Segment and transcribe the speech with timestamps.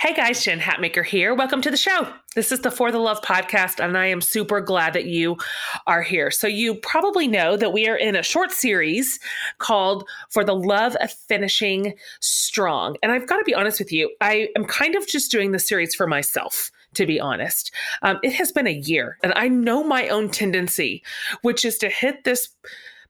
[0.00, 1.34] Hey guys, Jen Hatmaker here.
[1.34, 2.10] Welcome to the show.
[2.34, 5.36] This is the For the Love podcast, and I am super glad that you
[5.86, 6.30] are here.
[6.30, 9.20] So, you probably know that we are in a short series
[9.58, 12.96] called For the Love of Finishing Strong.
[13.02, 15.58] And I've got to be honest with you, I am kind of just doing the
[15.58, 17.70] series for myself, to be honest.
[18.00, 21.02] Um, it has been a year, and I know my own tendency,
[21.42, 22.48] which is to hit this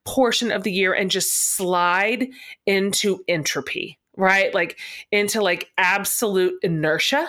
[0.04, 2.26] portion of the year and just slide
[2.66, 4.54] into entropy right?
[4.54, 4.78] Like
[5.10, 7.28] into like absolute inertia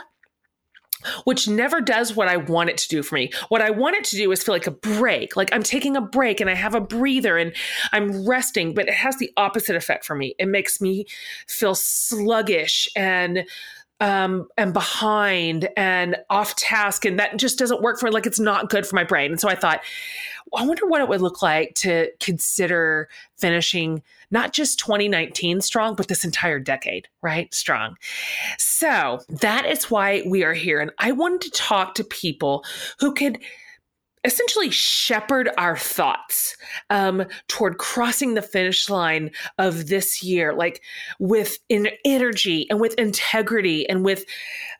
[1.23, 3.31] which never does what I want it to do for me.
[3.49, 6.01] What I want it to do is feel like a break, like I'm taking a
[6.01, 7.53] break and I have a breather and
[7.91, 10.35] I'm resting, but it has the opposite effect for me.
[10.37, 11.05] It makes me
[11.47, 13.45] feel sluggish and
[14.01, 18.69] um, and behind and off task, and that just doesn't work for like it's not
[18.69, 19.31] good for my brain.
[19.31, 19.81] And so I thought,
[20.53, 23.07] I wonder what it would look like to consider
[23.37, 27.53] finishing not just 2019 strong, but this entire decade, right?
[27.53, 27.95] Strong.
[28.57, 30.81] So that is why we are here.
[30.81, 32.65] And I wanted to talk to people
[32.99, 33.39] who could
[34.23, 36.55] essentially shepherd our thoughts
[36.89, 40.81] um, toward crossing the finish line of this year, like
[41.19, 44.25] with in energy and with integrity and with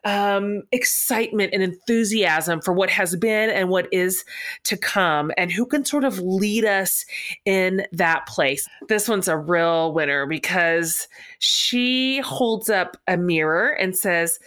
[0.04, 4.24] um, excitement and enthusiasm for what has been and what is
[4.64, 7.04] to come, and who can sort of lead us
[7.44, 8.68] in that place.
[8.88, 14.38] This one's a real winner because she holds up a mirror and says,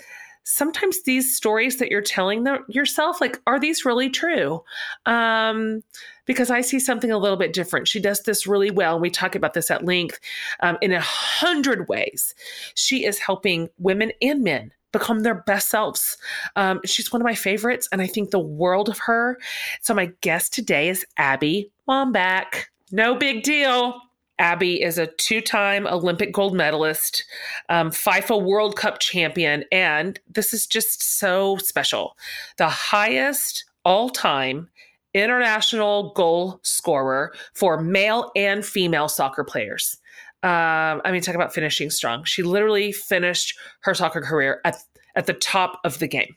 [0.46, 4.64] sometimes these stories that you're telling yourself like are these really true
[5.06, 5.82] um,
[6.26, 9.10] because i see something a little bit different she does this really well and we
[9.10, 10.20] talk about this at length
[10.62, 12.34] um, in a hundred ways
[12.76, 16.18] she is helping women and men become their best selves.
[16.56, 19.38] Um, she's one of my favorites, and I think the world of her.
[19.82, 22.64] So, my guest today is Abby Wambach.
[22.94, 24.00] No big deal.
[24.40, 27.24] Abby is a two time Olympic gold medalist,
[27.70, 32.18] um, FIFA World Cup champion, and this is just so special.
[32.58, 34.70] The highest all time
[35.14, 39.98] international goal scorer for male and female soccer players.
[40.44, 42.26] Um, I mean, talk about finishing strong.
[42.26, 44.76] She literally finished her soccer career at,
[45.16, 46.36] at the top of the game.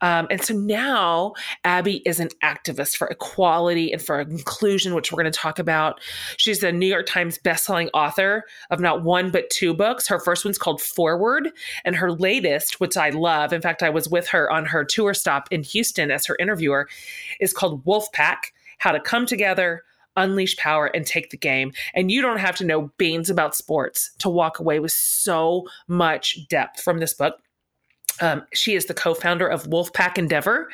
[0.00, 5.22] Um, and so now Abby is an activist for equality and for inclusion, which we're
[5.22, 6.00] going to talk about.
[6.36, 10.06] She's a New York Times bestselling author of not one but two books.
[10.08, 11.50] Her first one's called Forward,
[11.84, 15.14] and her latest, which I love, in fact, I was with her on her tour
[15.14, 16.88] stop in Houston as her interviewer,
[17.40, 19.82] is called Wolfpack How to Come Together,
[20.16, 21.72] unleash power and take the game.
[21.94, 26.46] And you don't have to know beans about sports to walk away with so much
[26.48, 27.40] depth from this book.
[28.20, 30.68] Um, she is the co founder of Wolfpack Endeavor,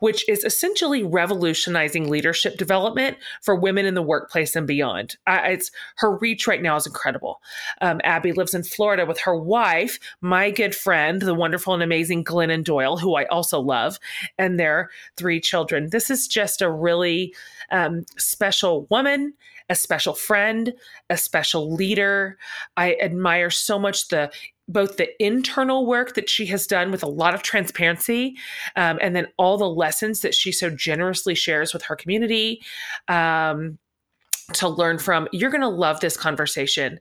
[0.00, 5.16] which is essentially revolutionizing leadership development for women in the workplace and beyond.
[5.26, 7.40] I, it's Her reach right now is incredible.
[7.80, 12.24] Um, Abby lives in Florida with her wife, my good friend, the wonderful and amazing
[12.24, 13.98] Glennon Doyle, who I also love,
[14.38, 15.90] and their three children.
[15.90, 17.34] This is just a really
[17.70, 19.34] um, special woman
[19.68, 20.72] a special friend,
[21.10, 22.38] a special leader.
[22.76, 24.30] I admire so much the
[24.70, 28.36] both the internal work that she has done with a lot of transparency
[28.76, 32.60] um, and then all the lessons that she so generously shares with her community
[33.08, 33.78] um,
[34.54, 36.98] to learn from you're going to love this conversation.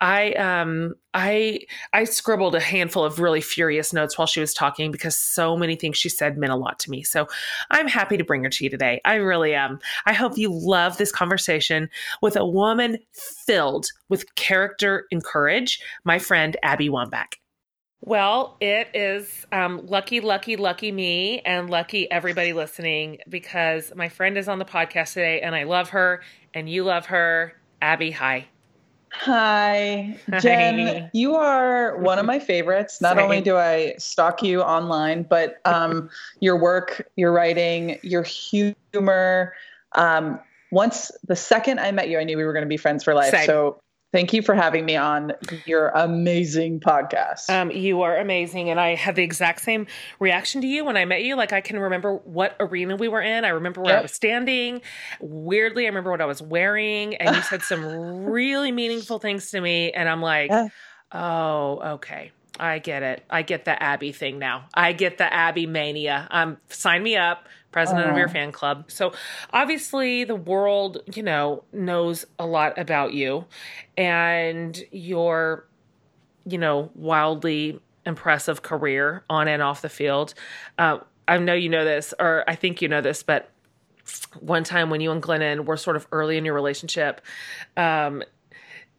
[0.00, 1.60] I um i
[1.92, 5.76] i scribbled a handful of really furious notes while she was talking because so many
[5.76, 7.02] things she said meant a lot to me.
[7.02, 7.26] So
[7.70, 9.00] i'm happy to bring her to you today.
[9.04, 9.80] I really am.
[10.04, 11.88] I hope you love this conversation
[12.20, 15.80] with a woman filled with character and courage.
[16.04, 17.34] My friend abby wambach.
[18.02, 24.38] Well, it is um, lucky, lucky, lucky me, and lucky everybody listening because my friend
[24.38, 26.22] is on the podcast today, and I love her,
[26.54, 27.54] and you love her.
[27.82, 28.46] Abby, hi.
[29.12, 30.86] Hi, Jen.
[30.86, 31.10] Hi.
[31.12, 33.00] You are one of my favorites.
[33.00, 36.08] Not only do I stalk you online, but um,
[36.40, 39.54] your work, your writing, your humor.
[39.96, 40.38] Um,
[40.70, 43.14] once the second I met you, I knew we were going to be friends for
[43.14, 43.32] life.
[43.32, 43.46] Same.
[43.46, 43.80] So
[44.12, 45.32] Thank you for having me on
[45.66, 47.48] your amazing podcast.
[47.48, 48.68] Um, you are amazing.
[48.68, 49.86] And I had the exact same
[50.18, 51.36] reaction to you when I met you.
[51.36, 53.44] Like, I can remember what arena we were in.
[53.44, 54.00] I remember where yep.
[54.00, 54.82] I was standing.
[55.20, 57.14] Weirdly, I remember what I was wearing.
[57.16, 57.84] And you said some
[58.24, 59.92] really meaningful things to me.
[59.92, 60.68] And I'm like, yeah.
[61.12, 62.32] oh, okay.
[62.58, 63.24] I get it.
[63.30, 64.66] I get the Abby thing now.
[64.74, 66.28] I get the Abby mania.
[66.30, 68.12] Um, sign me up, president uh-huh.
[68.12, 68.90] of your fan club.
[68.90, 69.12] So
[69.52, 73.46] obviously, the world, you know, knows a lot about you,
[73.96, 75.66] and your,
[76.44, 80.34] you know, wildly impressive career on and off the field.
[80.78, 83.50] Uh, I know you know this, or I think you know this, but
[84.40, 87.20] one time when you and Glennon were sort of early in your relationship,
[87.76, 88.22] um,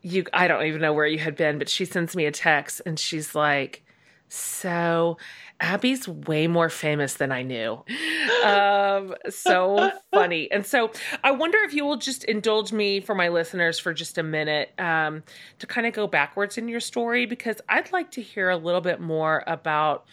[0.01, 2.81] you I don't even know where you had been, but she sends me a text
[2.85, 3.83] and she's like,
[4.29, 5.17] "So,
[5.61, 7.83] Abby's way more famous than I knew."
[8.43, 10.51] Um, so funny.
[10.51, 10.91] And so,
[11.23, 14.73] I wonder if you will just indulge me for my listeners for just a minute
[14.77, 15.23] um,
[15.59, 18.81] to kind of go backwards in your story because I'd like to hear a little
[18.81, 20.05] bit more about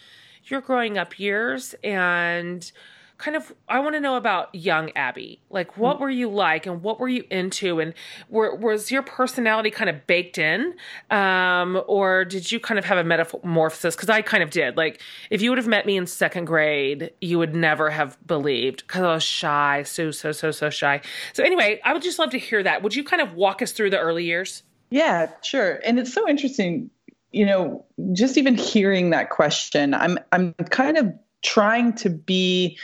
[0.45, 2.71] your growing up years and
[3.19, 5.41] kind of I want to know about young Abby.
[5.49, 5.99] Like what mm.
[6.01, 7.93] were you like and what were you into and
[8.29, 10.73] were, was your personality kind of baked in
[11.11, 14.77] um, or did you kind of have a metamorphosis cuz I kind of did.
[14.77, 18.87] Like if you would have met me in second grade, you would never have believed
[18.87, 21.01] cuz I was shy, so so so so shy.
[21.33, 22.81] So anyway, I would just love to hear that.
[22.81, 24.63] Would you kind of walk us through the early years?
[24.89, 25.79] Yeah, sure.
[25.85, 26.89] And it's so interesting
[27.31, 32.77] you know, just even hearing that question, I'm I'm kind of trying to be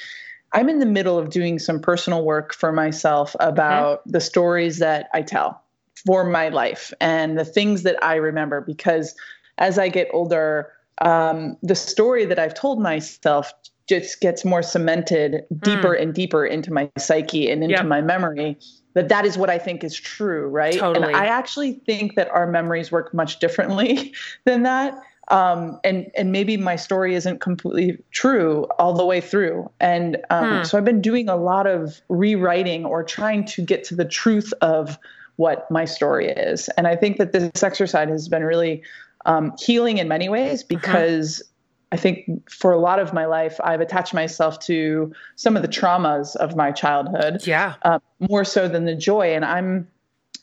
[0.56, 4.12] I'm in the middle of doing some personal work for myself about mm-hmm.
[4.12, 5.62] the stories that I tell
[6.06, 9.16] for my life and the things that I remember because
[9.58, 10.72] as I get older,
[11.02, 13.52] um, the story that I've told myself
[13.88, 16.02] just gets more cemented deeper mm.
[16.02, 17.86] and deeper into my psyche and into yep.
[17.86, 18.58] my memory
[18.94, 20.74] that that is what I think is true, right?
[20.74, 21.08] Totally.
[21.08, 24.14] And I actually think that our memories work much differently
[24.46, 24.98] than that
[25.30, 29.70] um, and and maybe my story isn't completely true all the way through.
[29.80, 30.64] And um, hmm.
[30.64, 34.54] so I've been doing a lot of rewriting or trying to get to the truth
[34.62, 34.98] of
[35.38, 36.70] what my story is.
[36.70, 38.84] And I think that this exercise has been really
[39.26, 40.68] um, healing in many ways uh-huh.
[40.70, 41.42] because.
[41.42, 41.50] Uh-huh.
[41.92, 45.68] I think for a lot of my life, I've attached myself to some of the
[45.70, 47.48] traumas of my childhood.
[47.48, 47.76] Yeah.
[47.84, 49.34] Uh, more so than the joy.
[49.34, 49.88] And I'm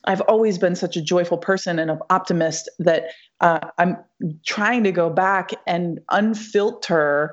[0.04, 3.06] I've always been such a joyful person and an optimist that
[3.40, 3.96] uh, I'm
[4.44, 7.30] trying to go back and unfilter,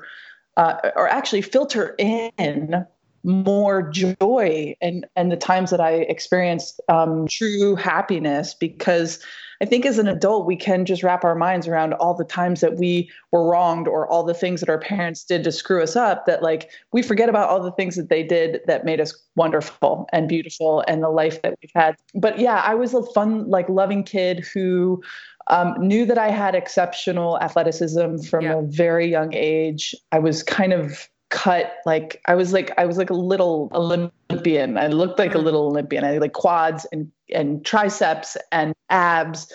[0.56, 2.86] uh, or actually filter in
[3.22, 9.22] more joy and and the times that I experienced um, true happiness because
[9.62, 12.62] I think as an adult we can just wrap our minds around all the times
[12.62, 15.96] that we were wronged or all the things that our parents did to screw us
[15.96, 19.14] up that like we forget about all the things that they did that made us
[19.36, 21.96] wonderful and beautiful and the life that we've had.
[22.14, 25.02] But yeah, I was a fun like loving kid who
[25.50, 28.58] um, knew that I had exceptional athleticism from yeah.
[28.58, 29.94] a very young age.
[30.12, 34.78] I was kind of cut like I was like I was like a little Olympian.
[34.78, 35.44] I looked like a mm.
[35.44, 36.04] little Olympian.
[36.04, 39.52] I had like quads and and triceps and abs.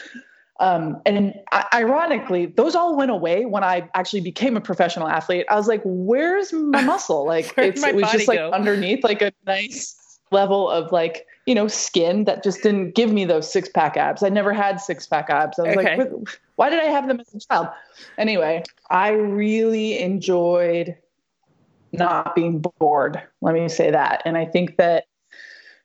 [0.62, 1.34] Um, and
[1.74, 5.46] ironically, those all went away when I actually became a professional athlete.
[5.50, 7.26] I was like, "Where's my muscle?
[7.26, 8.52] Like, it's, it was just like go?
[8.52, 9.96] underneath, like a nice
[10.32, 14.24] level of like you know skin that just didn't give me those six pack abs.
[14.24, 15.60] I never had six pack abs.
[15.60, 15.98] I was okay.
[15.98, 16.12] like,
[16.56, 17.68] why did I have them as a child?
[18.18, 20.96] Anyway, I really enjoyed
[21.92, 23.22] not being bored.
[23.42, 24.22] Let me say that.
[24.26, 25.06] And I think that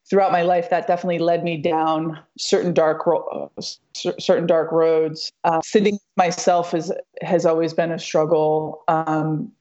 [0.09, 3.53] throughout my life, that definitely led me down certain dark, ro-
[3.95, 5.31] certain dark roads.
[5.45, 6.93] Uh, sitting myself is
[7.23, 8.83] has always been a struggle.
[8.89, 9.53] Um,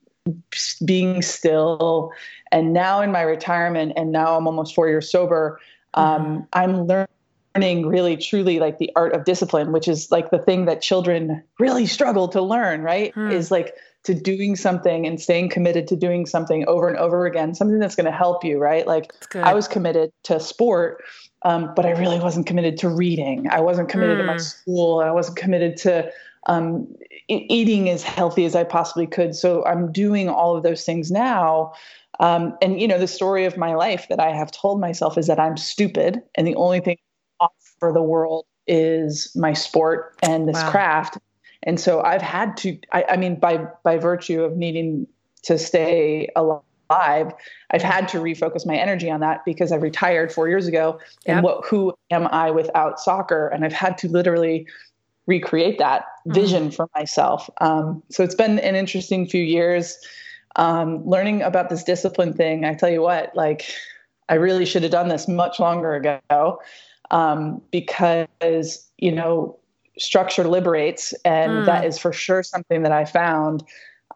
[0.85, 2.11] being still,
[2.51, 5.59] and now in my retirement, and now I'm almost four years sober.
[5.93, 6.41] Um, mm-hmm.
[6.53, 10.83] I'm learning really truly like the art of discipline which is like the thing that
[10.83, 13.31] children really struggle to learn right hmm.
[13.31, 17.53] is like to doing something and staying committed to doing something over and over again,
[17.53, 18.87] something that's going to help you, right?
[18.87, 21.03] Like I was committed to sport,
[21.43, 23.47] um, but I really wasn't committed to reading.
[23.51, 24.21] I wasn't committed mm.
[24.21, 24.39] to my hmm.
[24.39, 24.99] school.
[25.01, 26.11] I wasn't committed to
[26.47, 26.87] um,
[27.27, 29.35] eating as healthy as I possibly could.
[29.35, 31.73] So I'm doing all of those things now.
[32.19, 35.27] Um, and you know, the story of my life that I have told myself is
[35.27, 36.97] that I'm stupid, and the only thing
[37.39, 40.71] offer the world is my sport and this wow.
[40.71, 41.17] craft
[41.63, 45.07] and so I've had to, I, I mean, by by virtue of needing
[45.43, 46.53] to stay alive,
[46.89, 50.99] I've had to refocus my energy on that because I retired four years ago.
[51.25, 51.35] Yep.
[51.35, 53.47] And what who am I without soccer?
[53.47, 54.67] And I've had to literally
[55.27, 56.33] recreate that mm-hmm.
[56.33, 57.49] vision for myself.
[57.59, 59.97] Um, so it's been an interesting few years
[60.55, 62.65] um, learning about this discipline thing.
[62.65, 63.65] I tell you what, like
[64.27, 66.59] I really should have done this much longer ago
[67.11, 69.57] um, because you know
[69.97, 71.65] structure liberates and mm.
[71.65, 73.63] that is for sure something that i found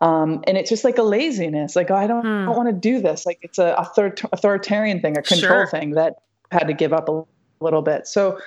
[0.01, 2.45] um, and it's just like a laziness like oh, i don't, mm.
[2.45, 5.67] don't want to do this like it's a author- authoritarian thing a control sure.
[5.67, 6.15] thing that
[6.51, 7.25] I had to give up a
[7.59, 8.39] little bit so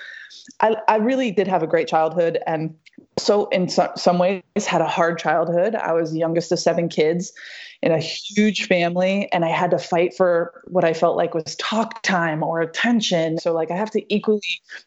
[0.61, 2.39] I, I really did have a great childhood.
[2.47, 2.75] And
[3.19, 5.75] so, in so, some ways, had a hard childhood.
[5.75, 7.33] I was the youngest of seven kids
[7.83, 11.57] in a huge family, and I had to fight for what I felt like was
[11.57, 13.39] talk time or attention.
[13.39, 14.41] So, like, I have to equally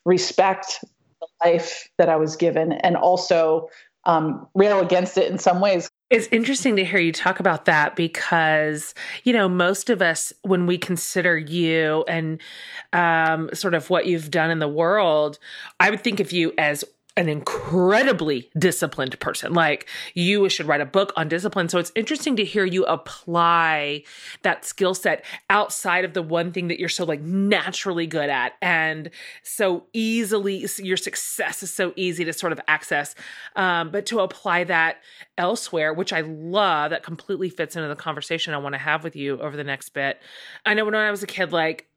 [0.05, 0.84] respect
[1.19, 3.69] the life that I was given and also
[4.05, 5.89] um, rail against it in some ways.
[6.10, 10.66] It's interesting to hear you talk about that because, you know, most of us, when
[10.66, 12.42] we consider you and
[12.94, 15.38] um, sort of what you've done in the world,
[15.80, 16.84] I would think of you as
[17.18, 19.54] an incredibly disciplined person.
[19.54, 21.68] Like you should write a book on discipline.
[21.68, 24.04] So it's interesting to hear you apply
[24.44, 28.54] that skill set outside of the one thing that you're so like naturally good at
[28.62, 29.10] and
[29.44, 33.16] so easily your success is so easy to sort of access.
[33.56, 35.01] Um, but to apply that
[35.38, 39.16] elsewhere, which I love, that completely fits into the conversation I want to have with
[39.16, 40.22] you over the next bit.
[40.66, 41.88] I know when I was a kid, like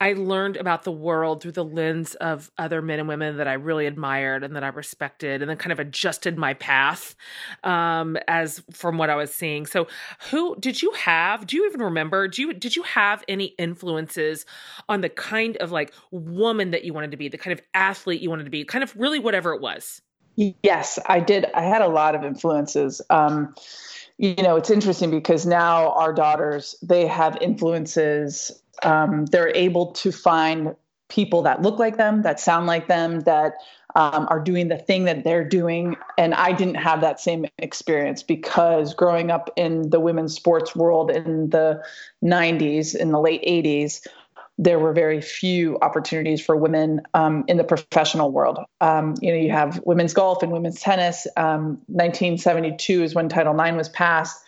[0.00, 3.54] I learned about the world through the lens of other men and women that I
[3.54, 7.14] really admired and that I respected, and then kind of adjusted my path
[7.64, 9.64] um, as from what I was seeing.
[9.64, 9.86] So,
[10.30, 11.46] who did you have?
[11.46, 12.28] Do you even remember?
[12.28, 14.44] Do you did you have any influences
[14.88, 18.20] on the kind of like woman that you wanted to be, the kind of athlete
[18.20, 20.02] you wanted to be, kind of really whatever it was?
[20.36, 21.46] Yes, I did.
[21.54, 23.00] I had a lot of influences.
[23.08, 23.54] Um,
[24.18, 28.50] you know, it's interesting because now our daughters they have influences
[28.82, 30.74] um, they're able to find
[31.08, 33.54] people that look like them, that sound like them, that
[33.94, 35.96] um, are doing the thing that they're doing.
[36.18, 41.10] And I didn't have that same experience because growing up in the women's sports world
[41.10, 41.82] in the
[42.22, 44.06] 90s, in the late 80s,
[44.58, 48.58] there were very few opportunities for women um, in the professional world.
[48.80, 51.26] Um, you know, you have women's golf and women's tennis.
[51.36, 54.42] 1972 um, is when Title IX was passed.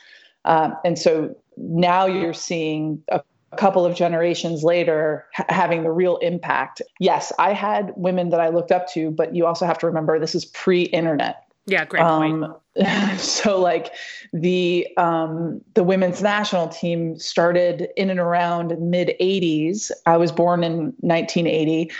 [0.44, 3.20] Uh, and so now you're seeing a
[3.52, 6.82] a couple of generations later ha- having the real impact.
[7.00, 10.18] Yes, I had women that I looked up to, but you also have to remember
[10.18, 11.44] this is pre-internet.
[11.68, 12.44] Yeah, great point.
[12.44, 12.56] Um,
[13.18, 13.92] so like
[14.32, 19.90] the um, the women's national team started in and around mid 80s.
[20.06, 21.90] I was born in 1980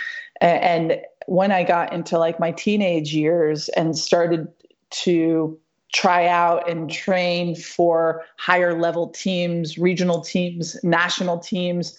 [0.41, 4.47] and when I got into like my teenage years and started
[4.91, 5.59] to
[5.93, 11.97] try out and train for higher level teams, regional teams, national teams,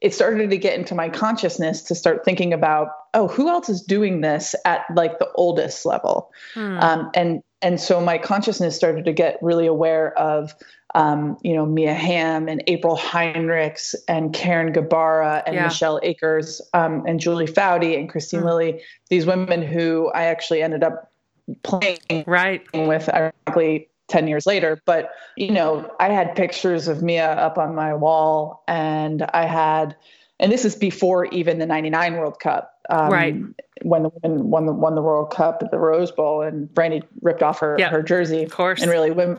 [0.00, 3.82] it started to get into my consciousness to start thinking about, oh, who else is
[3.82, 6.30] doing this at like the oldest level?
[6.54, 6.78] Hmm.
[6.78, 10.54] Um, and and so my consciousness started to get really aware of
[10.94, 15.64] um, you know, Mia Hamm and April Heinrichs and Carin Gabarra and yeah.
[15.64, 18.46] Michelle Akers um, and Julie Foudy and Kristine mm.
[18.46, 21.12] Lilly, these women who I actually ended up
[21.62, 27.32] playing right with ironically 10 years later but you know i had pictures of mia
[27.32, 29.96] up on my wall and i had
[30.40, 33.36] and this is before even the 99 world cup um, right.
[33.82, 37.02] when the women won the won the world cup at the rose bowl and brandi
[37.22, 38.42] ripped off her her jersey.
[38.42, 38.80] Of course.
[38.80, 39.38] And really women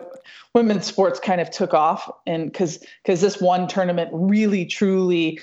[0.53, 5.39] women's sports kind of took off and because because this one tournament really truly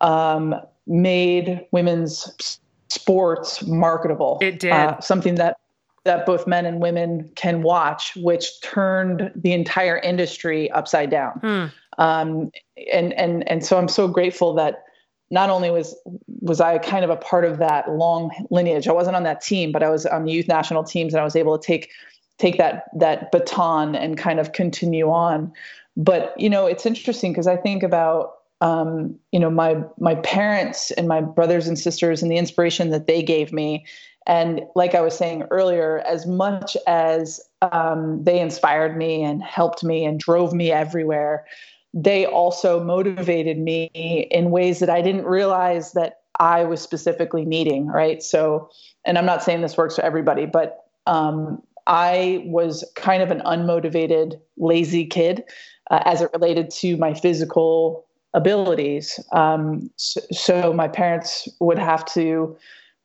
[0.00, 0.54] um,
[0.86, 4.38] made women's sports marketable.
[4.40, 4.72] It did.
[4.72, 5.56] Uh, something that
[6.04, 11.32] that both men and women can watch, which turned the entire industry upside down.
[11.40, 11.66] Hmm.
[12.02, 12.50] Um,
[12.92, 14.84] and and and so I'm so grateful that
[15.30, 15.96] not only was
[16.40, 18.88] was I kind of a part of that long lineage.
[18.88, 21.24] I wasn't on that team, but I was on the youth national teams, and I
[21.24, 21.90] was able to take
[22.38, 25.52] take that that baton and kind of continue on.
[25.96, 30.90] But you know, it's interesting because I think about um, you know my my parents
[30.92, 33.84] and my brothers and sisters and the inspiration that they gave me
[34.26, 37.40] and like I was saying earlier, as much as
[37.72, 41.46] um, they inspired me and helped me and drove me everywhere,
[41.92, 47.86] they also motivated me in ways that I didn't realize that I was specifically needing,
[47.86, 48.22] right?
[48.22, 48.70] So,
[49.04, 53.40] and I'm not saying this works for everybody, but um, I was kind of an
[53.40, 55.44] unmotivated, lazy kid
[55.90, 59.18] uh, as it related to my physical abilities.
[59.32, 62.56] Um, so, so, my parents would have to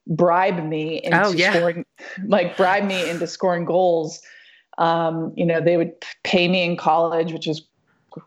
[0.07, 1.51] bribe me into oh, yeah.
[1.51, 1.85] scoring,
[2.27, 4.21] like bribe me into scoring goals.
[4.77, 7.65] Um, you know, they would pay me in college, which is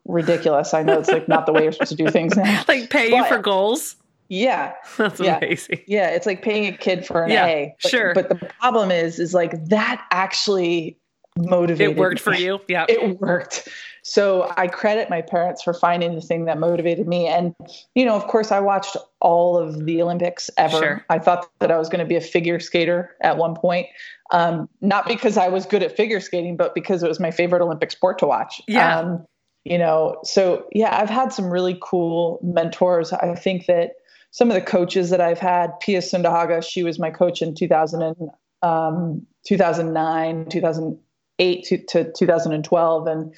[0.04, 0.74] ridiculous.
[0.74, 2.64] I know it's like not the way you're supposed to do things now.
[2.68, 3.96] like pay you for goals.
[4.28, 4.74] Yeah.
[4.96, 5.38] That's yeah.
[5.38, 5.80] amazing.
[5.86, 6.08] Yeah.
[6.10, 7.76] It's like paying a kid for an yeah, A.
[7.82, 8.14] But, sure.
[8.14, 10.98] But the problem is, is like that actually
[11.36, 11.96] motivated.
[11.96, 12.60] It worked for you.
[12.68, 12.86] Yeah.
[12.88, 13.68] It worked.
[14.02, 17.26] So I credit my parents for finding the thing that motivated me.
[17.26, 17.54] And,
[17.94, 20.78] you know, of course, I watched all of the Olympics ever.
[20.78, 21.04] Sure.
[21.10, 23.86] I thought that I was going to be a figure skater at one point.
[24.30, 27.62] Um, not because I was good at figure skating, but because it was my favorite
[27.62, 28.62] Olympic sport to watch.
[28.66, 28.98] Yeah.
[28.98, 29.26] Um,
[29.68, 33.12] you know, so yeah, I've had some really cool mentors.
[33.12, 33.92] I think that
[34.30, 35.78] some of the coaches that I've had.
[35.80, 38.30] Pia Sundhage, she was my coach in 2000 and,
[38.62, 43.34] um, 2009, 2008 to, to 2012, and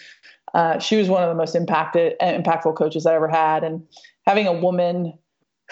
[0.55, 3.63] uh, she was one of the most impacted, impactful coaches I ever had.
[3.63, 3.83] And
[4.27, 5.15] having a woman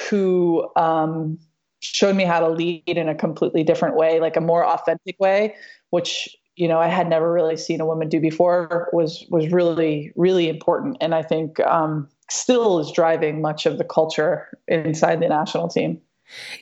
[0.09, 1.39] who um,
[1.81, 5.57] showed me how to lead in a completely different way, like a more authentic way,
[5.91, 10.13] which you know I had never really seen a woman do before, was was really
[10.17, 15.29] really important, and I think um, still is driving much of the culture inside the
[15.29, 16.01] national team.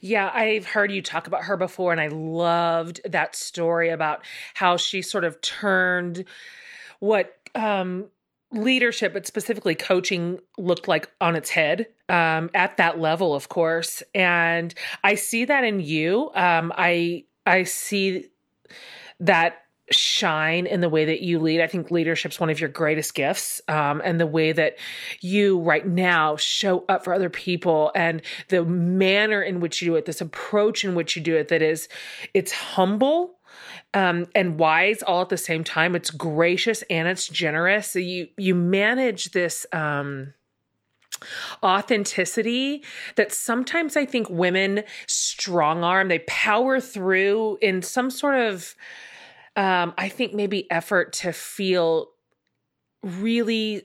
[0.01, 4.25] Yeah, I've heard you talk about her before, and I loved that story about
[4.55, 6.25] how she sort of turned
[7.01, 8.07] what um,
[8.53, 14.03] leadership, but specifically coaching, looked like on its head um, at that level, of course.
[14.15, 16.31] And I see that in you.
[16.35, 18.27] Um, I I see
[19.21, 21.61] that shine in the way that you lead.
[21.61, 23.61] I think leadership's one of your greatest gifts.
[23.69, 24.77] Um, and the way that
[25.21, 29.97] you right now show up for other people and the manner in which you do
[29.97, 31.89] it, this approach in which you do it that is
[32.35, 33.39] it's humble
[33.95, 35.95] um, and wise all at the same time.
[35.95, 37.91] It's gracious and it's generous.
[37.91, 40.35] So you you manage this um,
[41.63, 42.83] authenticity
[43.15, 46.09] that sometimes I think women strong arm.
[46.09, 48.75] They power through in some sort of
[49.57, 52.11] um, I think maybe effort to feel
[53.03, 53.83] really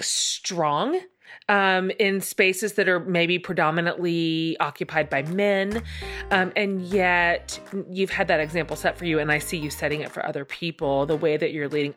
[0.00, 1.00] strong
[1.48, 5.82] um, in spaces that are maybe predominantly occupied by men.
[6.30, 7.58] Um, and yet,
[7.90, 10.44] you've had that example set for you, and I see you setting it for other
[10.44, 11.94] people, the way that you're leading.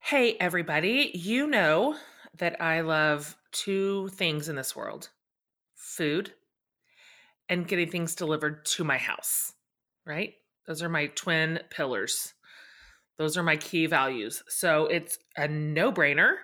[0.00, 1.94] Hey, everybody, you know
[2.38, 5.08] that I love two things in this world
[5.74, 6.32] food
[7.48, 9.52] and getting things delivered to my house,
[10.06, 10.34] right?
[10.66, 12.34] Those are my twin pillars.
[13.18, 14.42] Those are my key values.
[14.48, 16.36] So it's a no brainer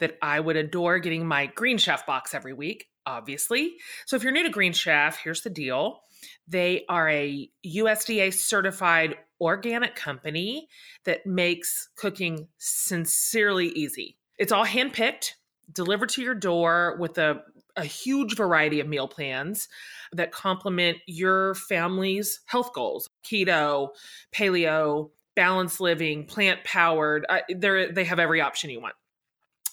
[0.00, 3.76] that I would adore getting my Green Chef box every week, obviously.
[4.06, 6.02] So if you're new to Green Chef, here's the deal
[6.46, 10.68] they are a USDA certified organic company
[11.04, 14.18] that makes cooking sincerely easy.
[14.40, 15.34] It's all handpicked,
[15.70, 17.42] delivered to your door with a
[17.76, 19.68] a huge variety of meal plans
[20.12, 23.90] that complement your family's health goals keto,
[24.34, 27.24] paleo, balanced living, plant powered.
[27.28, 28.94] Uh, they have every option you want.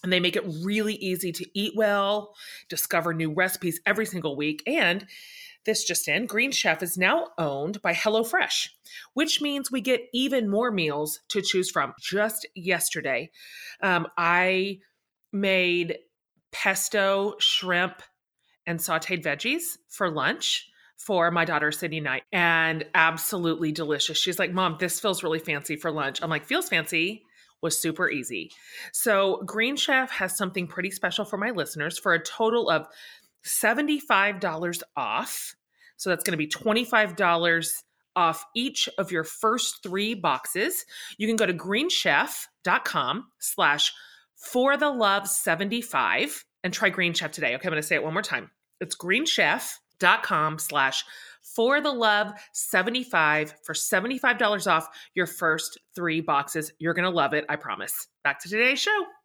[0.04, 2.36] And they make it really easy to eat well,
[2.70, 4.62] discover new recipes every single week.
[4.68, 5.06] And
[5.68, 8.70] this just in Green Chef is now owned by HelloFresh,
[9.14, 11.94] which means we get even more meals to choose from.
[12.02, 13.30] Just yesterday,
[13.84, 14.80] um, I
[15.32, 16.00] made
[16.52, 18.02] pesto shrimp
[18.66, 24.18] and sauteed veggies for lunch for my daughter Sydney night and absolutely delicious.
[24.18, 27.24] She's like, "Mom, this feels really fancy for lunch." I'm like, "Feels fancy."
[27.62, 28.52] Was super easy.
[28.94, 32.88] So, Green Chef has something pretty special for my listeners for a total of
[33.44, 35.56] $75 off.
[35.98, 37.84] So, that's going to be $25
[38.16, 40.86] off each of your first three boxes.
[41.18, 43.94] You can go to greenchef.com slash
[44.36, 47.56] for the love 75 and try Green Chef today.
[47.56, 48.50] Okay, I'm going to say it one more time.
[48.82, 51.06] It's greenchef.com slash
[51.44, 56.72] for the love 75 for $75 off your first three boxes.
[56.80, 57.46] You're going to love it.
[57.48, 58.08] I promise.
[58.24, 59.17] Back to today's show.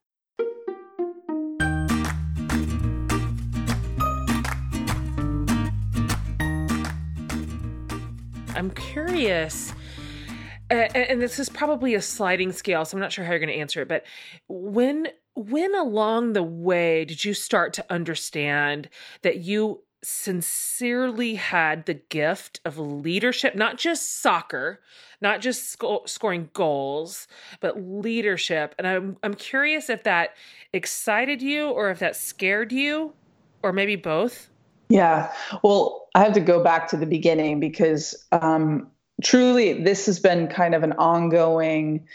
[8.54, 9.72] I'm curious
[10.70, 13.60] and this is probably a sliding scale so i'm not sure how you're going to
[13.60, 14.04] answer it but
[14.48, 18.88] when when along the way did you start to understand
[19.20, 24.80] that you sincerely had the gift of leadership not just soccer
[25.22, 27.28] not just sc- scoring goals
[27.60, 28.74] but leadership?
[28.76, 30.34] And I'm I'm curious if that
[30.72, 33.14] excited you or if that scared you
[33.62, 34.50] or maybe both
[34.92, 35.32] yeah.
[35.62, 38.88] Well I have to go back to the beginning because um
[39.22, 42.06] truly this has been kind of an ongoing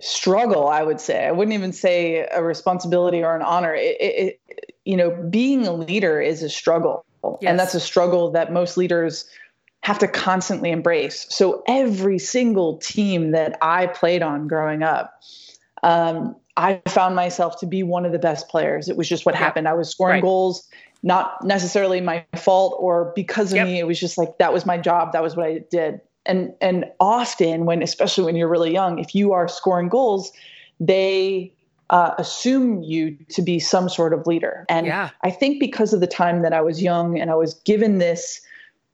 [0.00, 1.26] struggle i would say.
[1.26, 3.74] I wouldn't even say a responsibility or an honor.
[3.74, 4.40] It, it,
[4.84, 7.04] you know being a leader is a struggle.
[7.40, 7.50] Yes.
[7.50, 9.26] and that's a struggle that most leaders
[9.82, 11.24] have to constantly embrace.
[11.30, 15.20] So every single team that i played on growing up
[15.82, 18.88] um, i found myself to be one of the best players.
[18.88, 19.66] It was just what happened.
[19.66, 20.22] I was scoring right.
[20.22, 20.68] goals
[21.02, 23.66] not necessarily my fault or because of yep.
[23.66, 26.52] me it was just like that was my job that was what i did and
[26.60, 30.32] and often when especially when you're really young if you are scoring goals
[30.80, 31.52] they
[31.90, 35.10] uh, assume you to be some sort of leader and yeah.
[35.22, 38.40] i think because of the time that i was young and i was given this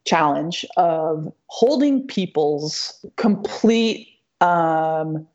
[0.05, 4.09] challenge of holding people's complete
[4.41, 5.27] um,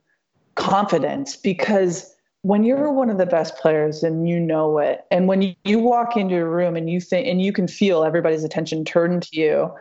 [0.55, 2.12] confidence because
[2.43, 5.06] when you're one of the best players and you know it.
[5.10, 8.03] And when you, you walk into a room and you think and you can feel
[8.03, 9.71] everybody's attention turned to you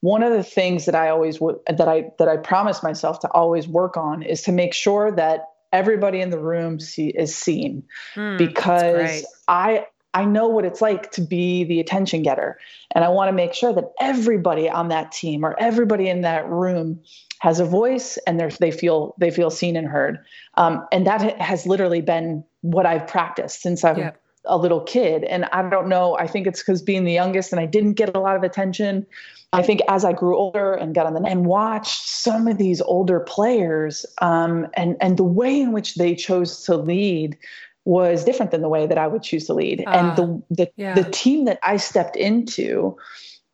[0.00, 3.30] one of the things that i always would that i that i promise myself to
[3.32, 7.82] always work on is to make sure that everybody in the room see, is seen.
[8.16, 12.58] Mm, because i I know what it's like to be the attention getter.
[12.92, 16.48] And I want to make sure that everybody on that team or everybody in that
[16.48, 17.00] room
[17.38, 20.18] has a voice and they feel they feel seen and heard.
[20.54, 24.10] Um, and that has literally been what I've practiced since I was yeah.
[24.44, 25.24] a little kid.
[25.24, 28.14] And I don't know, I think it's because being the youngest and I didn't get
[28.14, 29.06] a lot of attention.
[29.52, 32.80] I think as I grew older and got on the and watched some of these
[32.82, 37.36] older players um, and and the way in which they chose to lead
[37.84, 39.84] was different than the way that I would choose to lead.
[39.86, 40.94] Uh, and the the, yeah.
[40.94, 42.96] the team that I stepped into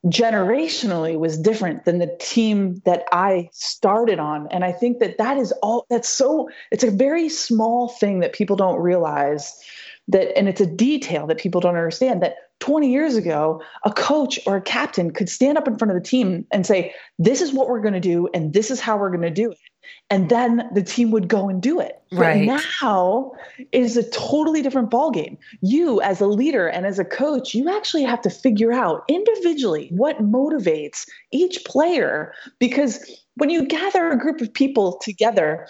[0.07, 4.47] generationally was different than the team that I started on.
[4.51, 8.33] And I think that that is all that's so it's a very small thing that
[8.33, 9.55] people don't realize
[10.09, 14.39] that and it's a detail that people don't understand that 20 years ago a coach
[14.47, 17.53] or a captain could stand up in front of the team and say this is
[17.53, 19.59] what we're going to do and this is how we're going to do it
[20.11, 20.29] and mm.
[20.29, 22.03] then the team would go and do it.
[22.13, 22.47] Right.
[22.47, 23.33] But now
[23.73, 25.37] is a totally different ballgame.
[25.61, 29.89] You, as a leader and as a coach, you actually have to figure out individually
[29.91, 35.67] what motivates each player because when you gather a group of people together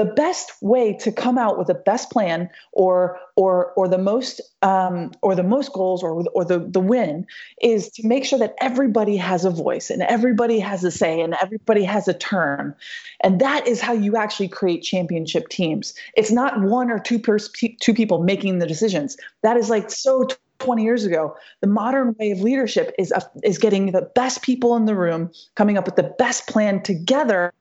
[0.00, 4.40] the best way to come out with the best plan or or or the most
[4.62, 7.26] um, or the most goals or or the the win
[7.60, 11.34] is to make sure that everybody has a voice and everybody has a say and
[11.42, 12.74] everybody has a turn
[13.20, 15.92] and that is how you actually create championship teams.
[16.16, 19.18] It's not one or two pers- two people making the decisions.
[19.42, 20.26] That is like so
[20.60, 21.34] 20 years ago.
[21.60, 25.30] The modern way of leadership is uh, is getting the best people in the room,
[25.56, 27.52] coming up with the best plan together,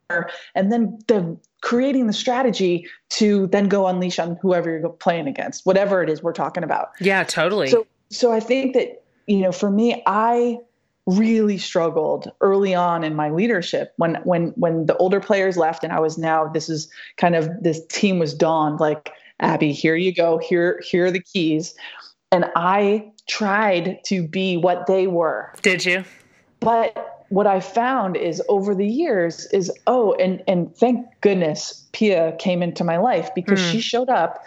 [0.56, 5.66] and then the creating the strategy to then go unleash on whoever you're playing against,
[5.66, 6.90] whatever it is we're talking about.
[7.00, 7.70] Yeah, totally.
[7.70, 10.58] So so I think that you know, for me, I
[11.06, 15.92] really struggled early on in my leadership when when when the older players left and
[15.92, 20.14] I was now this is kind of this team was dawned like Abby, here you
[20.14, 20.38] go.
[20.38, 21.74] Here here are the keys
[22.32, 25.54] and I tried to be what they were.
[25.62, 26.04] Did you?
[26.60, 32.36] But what I found is over the years is oh, and and thank goodness Pia
[32.40, 33.72] came into my life because mm.
[33.72, 34.44] she showed up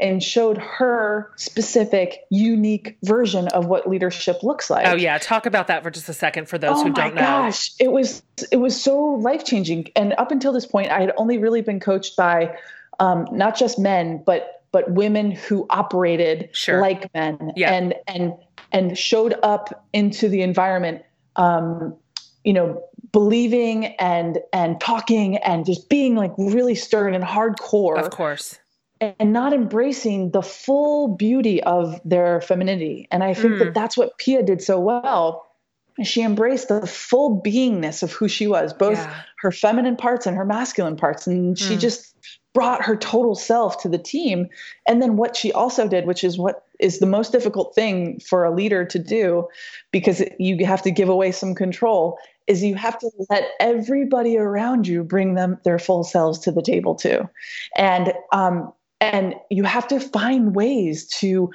[0.00, 4.86] and showed her specific, unique version of what leadership looks like.
[4.86, 7.20] Oh yeah, talk about that for just a second for those oh who don't know.
[7.20, 9.90] Oh my gosh, it was it was so life changing.
[9.94, 12.56] And up until this point, I had only really been coached by
[12.98, 16.80] um, not just men, but but women who operated sure.
[16.80, 17.72] like men yeah.
[17.72, 18.34] and and
[18.72, 21.02] and showed up into the environment
[21.36, 21.96] um,
[22.44, 28.10] you know believing and and talking and just being like really stern and hardcore of
[28.10, 28.58] course
[29.00, 33.58] and not embracing the full beauty of their femininity and i think mm.
[33.58, 33.72] that hmm.
[33.72, 35.46] that's what pia did so well
[36.02, 39.22] she embraced the full beingness of who she was both yeah.
[39.40, 41.80] her feminine parts and her masculine parts and she mm.
[41.80, 42.14] just
[42.52, 44.48] brought her total self to the team.
[44.88, 48.44] And then what she also did, which is what is the most difficult thing for
[48.44, 49.46] a leader to do,
[49.92, 54.88] because you have to give away some control, is you have to let everybody around
[54.88, 57.28] you bring them their full selves to the table too.
[57.76, 61.50] And um, and you have to find ways to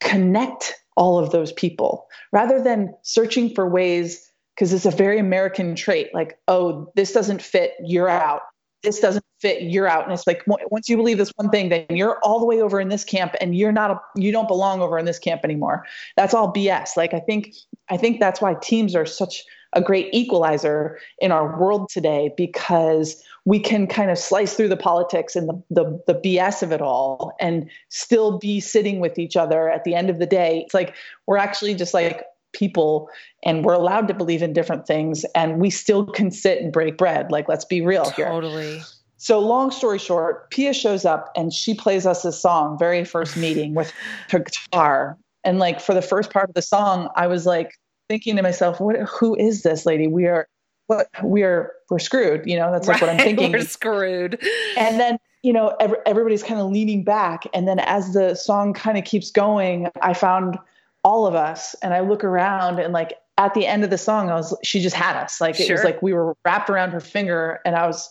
[0.00, 5.74] connect all of those people rather than searching for ways because it's a very American
[5.74, 8.42] trait like, oh, this doesn't fit, you're out
[8.82, 10.04] this doesn't fit you're out.
[10.04, 12.80] And it's like once you believe this one thing then you're all the way over
[12.80, 15.86] in this camp and you're not a, you don't belong over in this camp anymore.
[16.16, 17.54] That's all bs like i think
[17.88, 23.22] i think that's why teams are such a great equalizer in our world today because
[23.44, 26.82] we can kind of slice through the politics and the, the, the bs of it
[26.82, 30.62] all and still be sitting with each other at the end of the day.
[30.64, 30.94] It's like
[31.26, 33.08] we're actually just like people
[33.44, 36.96] and we're allowed to believe in different things and we still can sit and break
[36.96, 37.30] bread.
[37.30, 38.26] Like let's be real here.
[38.26, 38.82] Totally.
[39.16, 43.36] So long story short pia shows up and she plays us a song very first
[43.36, 43.92] meeting with
[44.30, 45.18] her guitar.
[45.44, 47.72] And like for the first part of the song i was like
[48.08, 50.06] thinking to myself what who is this lady?
[50.06, 50.48] We are
[50.86, 52.72] what we are we're screwed you know?
[52.72, 53.08] That's like right.
[53.08, 53.52] what i'm thinking.
[53.52, 54.38] we're screwed.
[54.76, 58.74] And then you know every, everybody's kind of leaning back and then as the song
[58.74, 60.58] kind of keeps going i found
[61.04, 64.30] all of us and i look around and like at the end of the song
[64.30, 65.76] i was she just had us like it sure.
[65.76, 68.08] was like we were wrapped around her finger and i was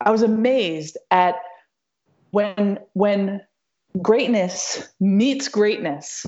[0.00, 1.36] i was amazed at
[2.30, 3.40] when when
[4.02, 6.26] greatness meets greatness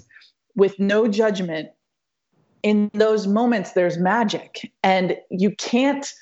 [0.54, 1.68] with no judgment
[2.62, 6.12] in those moments there's magic and you can't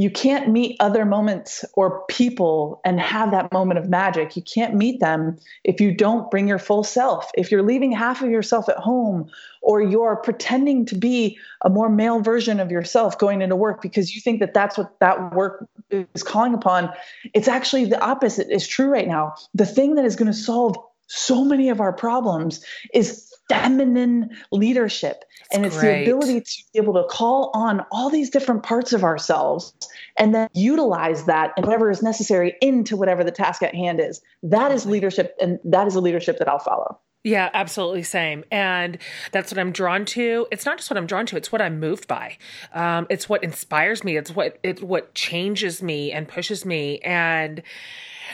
[0.00, 4.34] you can't meet other moments or people and have that moment of magic.
[4.34, 7.30] You can't meet them if you don't bring your full self.
[7.34, 9.28] If you're leaving half of yourself at home
[9.60, 14.14] or you're pretending to be a more male version of yourself going into work because
[14.14, 16.88] you think that that's what that work is calling upon,
[17.34, 19.34] it's actually the opposite is true right now.
[19.52, 25.24] The thing that is going to solve so many of our problems is feminine leadership.
[25.40, 26.04] That's and it's great.
[26.04, 29.74] the ability to be able to call on all these different parts of ourselves
[30.16, 34.20] and then utilize that and whatever is necessary into whatever the task at hand is.
[34.42, 36.98] That is leadership, and that is a leadership that I'll follow.
[37.22, 38.44] Yeah, absolutely same.
[38.50, 38.96] And
[39.30, 40.46] that's what I'm drawn to.
[40.50, 42.38] It's not just what I'm drawn to, it's what I'm moved by.
[42.72, 44.16] Um, it's what inspires me.
[44.16, 46.98] It's what it what changes me and pushes me.
[47.00, 47.62] And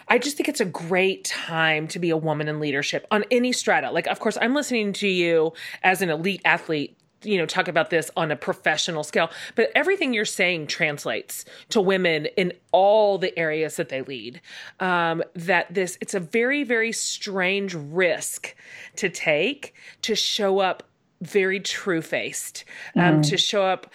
[0.08, 3.52] I just think it's a great time to be a woman in leadership on any
[3.52, 3.90] strata.
[3.90, 7.90] Like, of course, I'm listening to you as an elite athlete you know talk about
[7.90, 13.36] this on a professional scale but everything you're saying translates to women in all the
[13.38, 14.40] areas that they lead
[14.80, 18.54] um, that this it's a very very strange risk
[18.96, 20.82] to take to show up
[21.22, 22.64] very true faced
[22.96, 23.28] um, mm.
[23.28, 23.90] to show up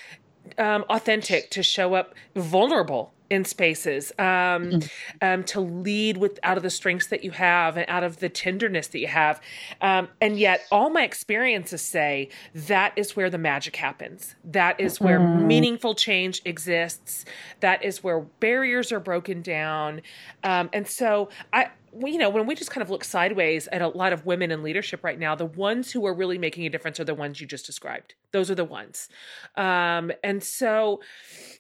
[0.57, 4.89] um, authentic to show up vulnerable in spaces um, mm.
[5.21, 8.27] um, to lead with out of the strengths that you have and out of the
[8.27, 9.41] tenderness that you have
[9.79, 14.99] um, and yet all my experiences say that is where the magic happens that is
[14.99, 15.45] where mm.
[15.45, 17.23] meaningful change exists
[17.61, 20.01] that is where barriers are broken down
[20.43, 23.87] um, and so i you know, when we just kind of look sideways at a
[23.89, 26.99] lot of women in leadership right now, the ones who are really making a difference
[26.99, 28.15] are the ones you just described.
[28.31, 29.09] Those are the ones.
[29.57, 31.01] Um, and so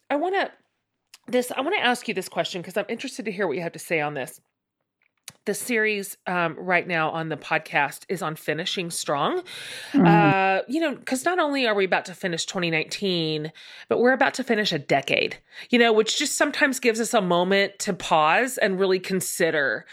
[0.09, 0.51] I want to
[1.27, 3.63] this i want to ask you this question because i'm interested to hear what you
[3.63, 4.41] have to say on this
[5.45, 9.41] the series um, right now on the podcast is on finishing strong.
[9.91, 10.05] Mm-hmm.
[10.05, 13.51] Uh, you know, because not only are we about to finish 2019,
[13.89, 15.37] but we're about to finish a decade,
[15.71, 19.85] you know, which just sometimes gives us a moment to pause and really consider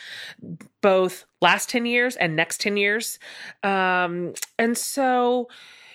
[0.82, 3.18] both last 10 years and next 10 years.
[3.62, 5.48] Um, and so,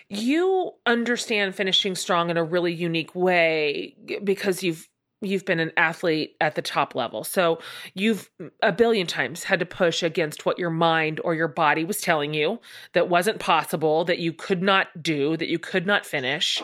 [0.10, 4.88] you understand finishing strong in a really unique way because you've
[5.24, 7.24] you've been an athlete at the top level.
[7.24, 7.60] So
[7.94, 8.30] you've
[8.62, 12.34] a billion times had to push against what your mind or your body was telling
[12.34, 12.60] you
[12.94, 16.62] that wasn't possible, that you could not do, that you could not finish.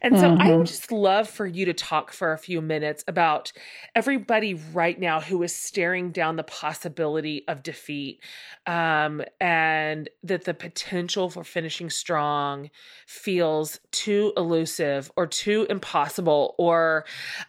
[0.00, 0.42] And so mm-hmm.
[0.42, 3.52] I would just love for you to talk for a few minutes about
[3.94, 8.22] everybody right now who is staring down the possibility of defeat
[8.66, 12.70] um, and that the potential for finishing strong
[13.06, 17.04] feels too elusive or too impossible or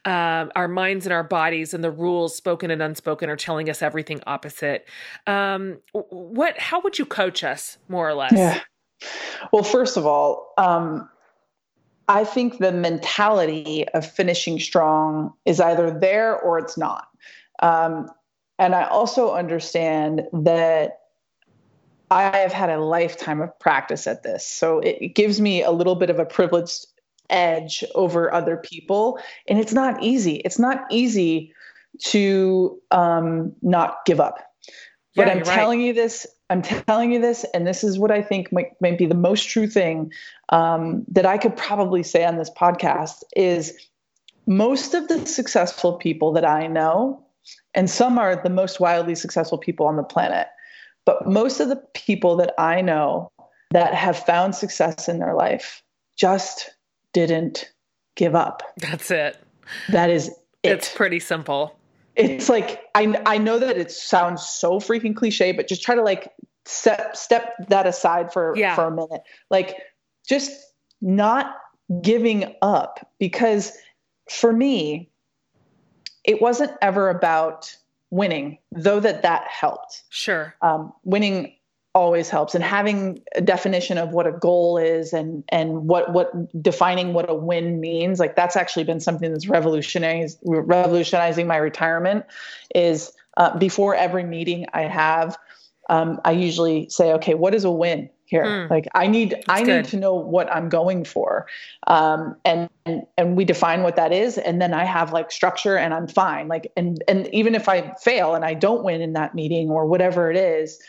[0.06, 3.82] um, our minds and our bodies and the rules spoken and unspoken are telling us
[3.82, 4.88] everything opposite.
[5.28, 8.34] Um, what how would you coach us more or less?
[8.34, 8.60] Yeah.
[9.52, 11.10] Well first of all um,
[12.08, 17.08] i think the mentality of finishing strong is either there or it's not.
[17.62, 18.10] Um,
[18.60, 21.00] and i also understand that
[22.12, 24.46] I have had a lifetime of practice at this.
[24.46, 26.86] So it gives me a little bit of a privileged
[27.32, 29.20] edge over other people.
[29.48, 30.36] And it's not easy.
[30.38, 31.54] It's not easy
[32.06, 34.40] to um, not give up.
[35.16, 35.88] But I'm telling right.
[35.88, 39.06] you this, I'm telling you this, and this is what I think might, might be
[39.06, 40.12] the most true thing
[40.50, 43.78] um, that I could probably say on this podcast is
[44.48, 47.22] most of the successful people that I know,
[47.74, 50.48] and some are the most wildly successful people on the planet,
[51.06, 53.32] but most of the people that I know
[53.72, 55.84] that have found success in their life
[56.18, 56.72] just
[57.14, 57.72] didn't
[58.16, 58.64] give up.
[58.78, 59.38] That's it.
[59.90, 60.30] That is
[60.64, 60.72] it.
[60.72, 61.78] It's pretty simple.
[62.16, 66.04] It's like I I know that it sounds so freaking cliche, but just try to
[66.04, 66.32] like
[66.66, 68.76] step step that aside for yeah.
[68.76, 69.22] for a minute.
[69.50, 69.78] Like
[70.28, 70.52] just
[71.02, 71.56] not
[72.02, 73.78] giving up because
[74.30, 75.10] for me
[76.24, 77.76] it wasn't ever about
[78.12, 81.54] winning though that that helped sure um, winning
[81.94, 86.32] always helps and having a definition of what a goal is and and what what
[86.62, 92.26] defining what a win means like that's actually been something that's revolutionizing revolutionizing my retirement
[92.74, 95.38] is uh, before every meeting i have
[95.90, 98.70] um, i usually say okay what is a win here mm.
[98.70, 99.84] like i need that's i good.
[99.84, 101.46] need to know what i'm going for
[101.88, 105.76] um, and, and and we define what that is and then i have like structure
[105.76, 109.12] and i'm fine like and and even if i fail and i don't win in
[109.12, 110.80] that meeting or whatever it is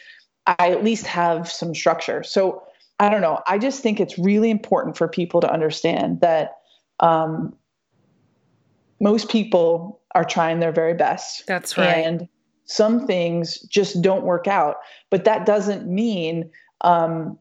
[0.47, 2.23] I at least have some structure.
[2.23, 2.63] So
[2.99, 3.41] I don't know.
[3.47, 6.59] I just think it's really important for people to understand that
[7.01, 7.55] um,
[9.01, 11.45] most people are trying their very best.
[11.47, 12.05] That's right.
[12.05, 12.29] And
[12.65, 14.77] some things just don't work out.
[15.11, 16.51] But that doesn't mean
[16.83, 17.39] um,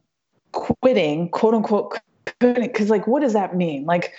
[0.52, 2.00] quitting, quote unquote,
[2.40, 3.86] because like, what does that mean?
[3.86, 4.14] Like,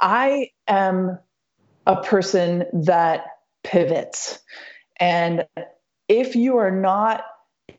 [0.00, 1.18] I am
[1.86, 3.24] a person that
[3.62, 4.40] pivots.
[5.00, 5.46] And
[6.08, 7.24] if you are not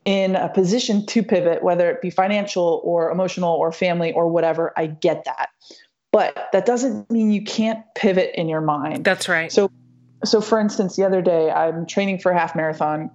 [0.06, 4.74] in a position to pivot, whether it be financial or emotional or family or whatever,
[4.78, 5.50] I get that.
[6.12, 9.06] But that doesn't mean you can't pivot in your mind.
[9.06, 9.52] That's right.
[9.52, 9.72] So
[10.26, 13.12] so for instance, the other day I'm training for a half marathon.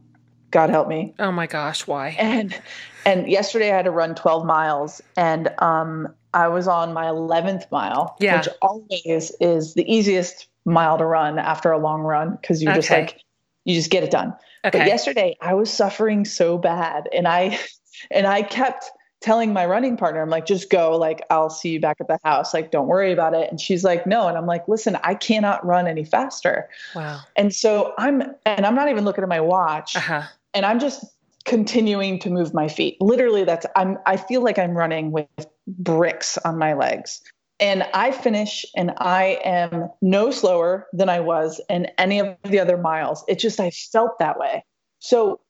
[0.50, 1.14] God help me.
[1.18, 2.10] Oh my gosh, why?
[2.18, 2.56] And
[3.04, 7.70] and yesterday I had to run 12 miles and um I was on my 11th
[7.70, 8.38] mile, yeah.
[8.38, 12.78] which always is the easiest mile to run after a long run because you okay.
[12.78, 13.20] just like
[13.64, 14.34] you just get it done.
[14.64, 14.78] Okay.
[14.78, 17.58] But yesterday I was suffering so bad and I
[18.10, 18.90] and I kept
[19.24, 22.18] telling my running partner, I'm like, just go, like, I'll see you back at the
[22.24, 22.52] house.
[22.52, 23.50] Like, don't worry about it.
[23.50, 24.28] And she's like, no.
[24.28, 26.68] And I'm like, listen, I cannot run any faster.
[26.94, 27.20] Wow.
[27.34, 29.96] And so I'm, and I'm not even looking at my watch.
[29.96, 30.24] Uh-huh.
[30.52, 31.06] And I'm just
[31.46, 32.98] continuing to move my feet.
[33.00, 35.26] Literally, that's, I'm, I feel like I'm running with
[35.66, 37.22] bricks on my legs.
[37.60, 42.58] And I finish and I am no slower than I was in any of the
[42.58, 43.24] other miles.
[43.28, 44.64] It just, I felt that way.
[44.98, 45.40] So,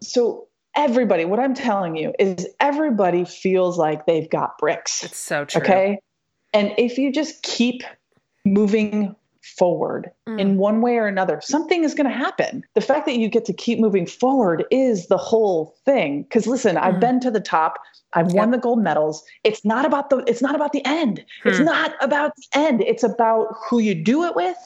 [0.00, 5.02] so everybody, what I'm telling you is everybody feels like they've got bricks.
[5.02, 5.60] It's so true.
[5.60, 5.98] Okay.
[6.52, 7.82] And if you just keep
[8.44, 9.16] moving
[9.58, 10.40] forward mm.
[10.40, 12.62] in one way or another, something is going to happen.
[12.74, 16.22] The fact that you get to keep moving forward is the whole thing.
[16.22, 16.82] Because listen, mm.
[16.82, 17.78] I've been to the top.
[18.14, 18.36] I've yep.
[18.36, 19.22] won the gold medals.
[19.44, 20.18] It's not about the.
[20.26, 21.24] It's not about the end.
[21.44, 21.64] It's hmm.
[21.64, 22.80] not about the end.
[22.82, 24.56] It's about who you do it with,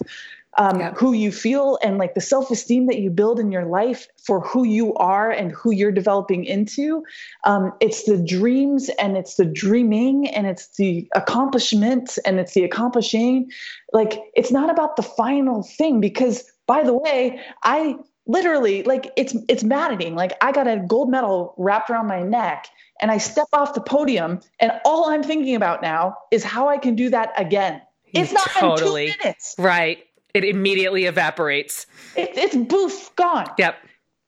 [0.56, 0.92] um, yeah.
[0.94, 4.40] who you feel and like the self esteem that you build in your life for
[4.40, 7.02] who you are and who you're developing into.
[7.44, 12.64] Um, it's the dreams and it's the dreaming and it's the accomplishment and it's the
[12.64, 13.50] accomplishing.
[13.92, 19.36] Like, it's not about the final thing because, by the way, I literally like it's
[19.48, 22.66] it's maddening like i got a gold medal wrapped around my neck
[23.00, 26.78] and i step off the podium and all i'm thinking about now is how i
[26.78, 27.82] can do that again
[28.14, 31.86] it's not totally two minutes right it immediately evaporates.
[32.16, 33.46] It, it's boof, gone.
[33.58, 33.76] Yep.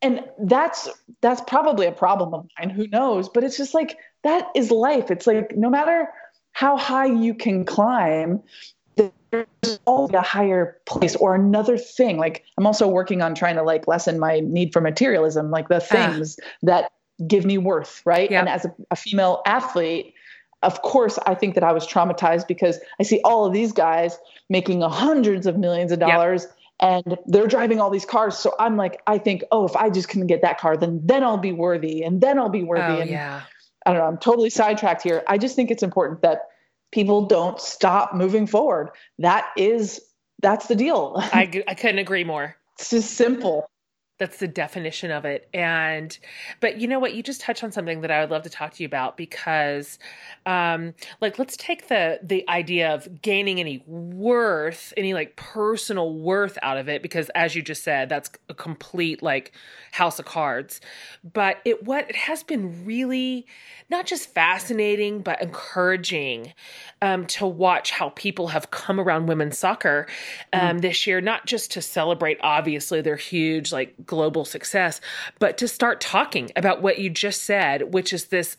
[0.02, 0.88] And that's
[1.20, 2.70] that's probably a problem of mine.
[2.70, 3.28] Who knows?
[3.28, 5.10] But it's just like that is life.
[5.10, 6.08] It's like no matter
[6.52, 8.42] how high you can climb,
[9.30, 12.18] there's always a higher place or another thing.
[12.18, 15.76] Like I'm also working on trying to like lessen my need for materialism, like the
[15.76, 15.80] ah.
[15.80, 16.46] things uh.
[16.62, 16.92] that
[17.26, 18.30] give me worth, right?
[18.30, 18.40] Yep.
[18.40, 20.14] And as a, a female athlete,
[20.62, 24.18] of course, I think that I was traumatized because I see all of these guys
[24.48, 26.44] making hundreds of millions of dollars.
[26.44, 26.52] Yep.
[26.78, 28.36] And they're driving all these cars.
[28.36, 31.24] So I'm like, I think, oh, if I just can get that car, then then
[31.24, 32.82] I'll be worthy and then I'll be worthy.
[32.82, 33.42] Oh, and yeah.
[33.86, 34.06] I don't know.
[34.06, 35.22] I'm totally sidetracked here.
[35.26, 36.48] I just think it's important that
[36.92, 38.90] people don't stop moving forward.
[39.18, 40.00] That is
[40.42, 41.14] that's the deal.
[41.16, 42.56] I, I couldn't agree more.
[42.78, 43.70] It's just simple.
[44.18, 45.46] That's the definition of it.
[45.52, 46.18] And,
[46.61, 47.14] but you know what?
[47.14, 49.98] You just touched on something that I would love to talk to you about because,
[50.46, 56.57] um, like, let's take the, the idea of gaining any worth, any like personal worth
[56.62, 59.52] out of it, because as you just said, that's a complete like
[59.92, 60.81] house of cards.
[61.22, 63.46] But it, what it has been really
[63.88, 66.52] not just fascinating, but encouraging,
[67.02, 70.07] um, to watch how people have come around women's soccer,
[70.52, 70.81] um, mm.
[70.81, 75.00] this year, not just to celebrate, obviously, their huge, like, global success,
[75.38, 78.56] but to start talking about what you just said, which is this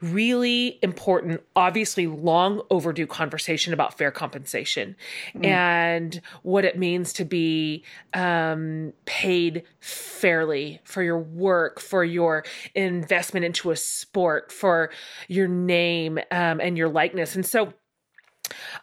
[0.00, 4.96] really important, obviously long overdue conversation about fair compensation
[5.34, 5.44] mm.
[5.44, 13.46] and what it means to be um, paid fairly for your work, for your investment
[13.46, 14.90] into a sport, for
[15.28, 17.34] your name um, and your likeness.
[17.34, 17.72] And so,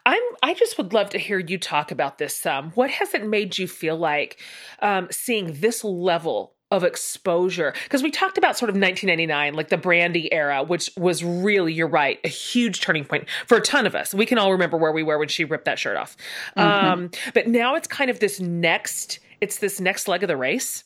[0.05, 2.71] I'm I just would love to hear you talk about this some.
[2.71, 4.39] What has it made you feel like
[4.79, 7.73] um, seeing this level of exposure?
[7.83, 11.87] Because we talked about sort of 1999, like the Brandi era, which was really, you're
[11.87, 14.13] right, a huge turning point for a ton of us.
[14.13, 16.15] We can all remember where we were when she ripped that shirt off.
[16.57, 16.87] Mm-hmm.
[16.87, 20.83] Um, but now it's kind of this next it's this next leg of the race.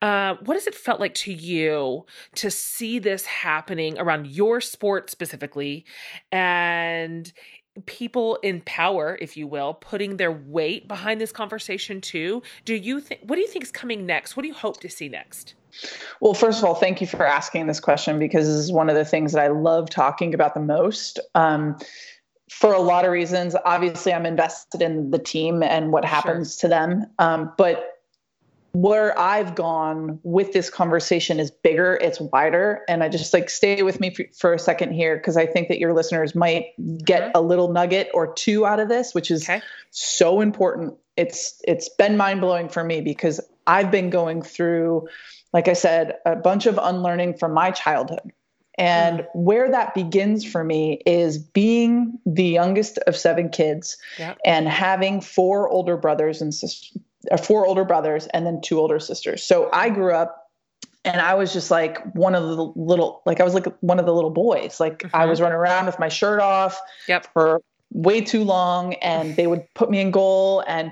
[0.00, 5.10] Uh, what has it felt like to you to see this happening around your sport
[5.10, 5.84] specifically,
[6.30, 7.32] and
[7.84, 12.42] people in power, if you will, putting their weight behind this conversation too.
[12.64, 14.36] Do you think what do you think is coming next?
[14.36, 15.54] What do you hope to see next?
[16.20, 18.96] Well, first of all, thank you for asking this question because this is one of
[18.96, 21.20] the things that I love talking about the most.
[21.34, 21.76] Um,
[22.50, 26.68] for a lot of reasons, obviously, I'm invested in the team and what happens sure.
[26.68, 27.06] to them.
[27.18, 27.95] Um, but
[28.82, 32.82] where I've gone with this conversation is bigger, it's wider.
[32.88, 35.68] And I just like stay with me for, for a second here because I think
[35.68, 37.38] that your listeners might get mm-hmm.
[37.38, 39.62] a little nugget or two out of this, which is okay.
[39.92, 40.94] so important.
[41.16, 45.08] It's it's been mind blowing for me because I've been going through,
[45.54, 48.30] like I said, a bunch of unlearning from my childhood.
[48.78, 49.26] And mm.
[49.32, 54.38] where that begins for me is being the youngest of seven kids yep.
[54.44, 57.02] and having four older brothers and sisters,
[57.42, 59.42] four older brothers and then two older sisters.
[59.42, 60.50] So I grew up
[61.04, 64.06] and I was just like one of the little, like I was like one of
[64.06, 64.80] the little boys.
[64.80, 65.14] Like mm-hmm.
[65.14, 67.26] I was running around with my shirt off yep.
[67.32, 67.60] for
[67.92, 70.64] way too long, and they would put me in goal.
[70.66, 70.90] And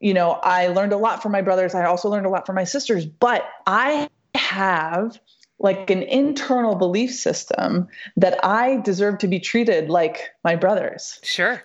[0.00, 1.74] you know, I learned a lot from my brothers.
[1.74, 3.04] I also learned a lot from my sisters.
[3.04, 5.20] But I have
[5.58, 11.20] like an internal belief system that I deserve to be treated like my brothers.
[11.22, 11.62] Sure.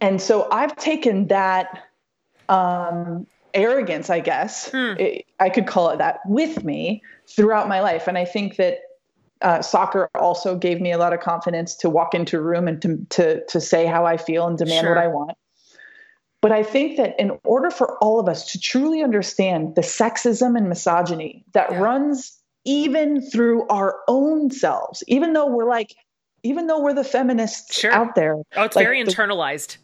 [0.00, 1.84] And so I've taken that
[2.48, 3.26] um,
[3.58, 4.94] arrogance, I guess, hmm.
[4.98, 8.08] it, I could call it that, with me throughout my life.
[8.08, 8.78] And I think that
[9.42, 12.80] uh, soccer also gave me a lot of confidence to walk into a room and
[12.82, 14.94] to to to say how I feel and demand sure.
[14.94, 15.36] what I want.
[16.40, 20.56] But I think that in order for all of us to truly understand the sexism
[20.56, 21.78] and misogyny that yeah.
[21.78, 25.94] runs even through our own selves, even though we're like,
[26.42, 27.92] even though we're the feminists sure.
[27.92, 28.36] out there.
[28.56, 29.78] Oh, it's like very the, internalized.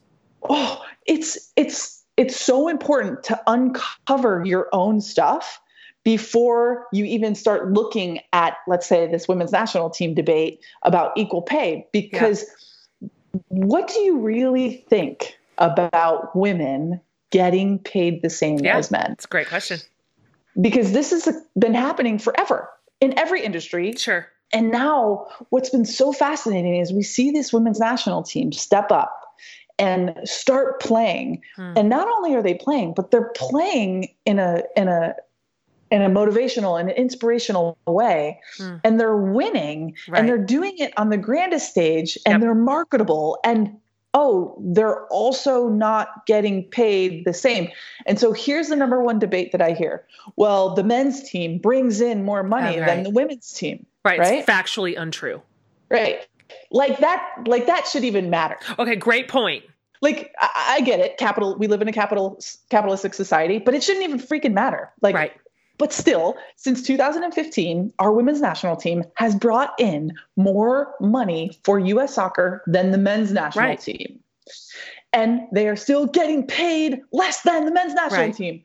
[0.49, 5.61] Oh, it's it's it's so important to uncover your own stuff
[6.05, 11.43] before you even start looking at, let's say, this women's national team debate about equal
[11.43, 11.87] pay.
[11.93, 12.45] Because
[13.01, 13.09] yeah.
[13.49, 17.01] what do you really think about women
[17.31, 19.13] getting paid the same yeah, as men?
[19.13, 19.79] It's a great question.
[20.61, 22.69] Because this has been happening forever
[23.01, 23.95] in every industry.
[23.97, 24.29] Sure.
[24.53, 29.24] And now, what's been so fascinating is we see this women's national team step up
[29.79, 31.43] and start playing.
[31.57, 31.73] Hmm.
[31.77, 35.15] And not only are they playing, but they're playing in a in a
[35.91, 38.77] in a motivational and inspirational way hmm.
[38.83, 40.19] and they're winning right.
[40.19, 42.41] and they're doing it on the grandest stage and yep.
[42.41, 43.77] they're marketable and
[44.13, 47.69] oh they're also not getting paid the same
[48.07, 50.05] and so here's the number one debate that i hear
[50.37, 52.87] well the men's team brings in more money right.
[52.87, 55.41] than the women's team right right it's factually untrue
[55.91, 56.27] right
[56.71, 59.65] like that like that should even matter okay great point
[60.01, 62.39] like I, I, get it capital we live in a capital
[62.71, 65.33] capitalistic society but it shouldn't even freaking matter like right.
[65.79, 72.15] but still since 2015 our women's national team has brought in more money for us
[72.15, 73.81] soccer than the men's national right.
[73.81, 74.21] team
[75.13, 78.37] and they are still getting paid less than the men's national right.
[78.37, 78.63] team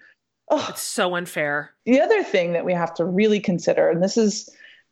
[0.50, 0.68] oh.
[0.70, 4.50] it's so unfair the other thing that we have to really consider and this is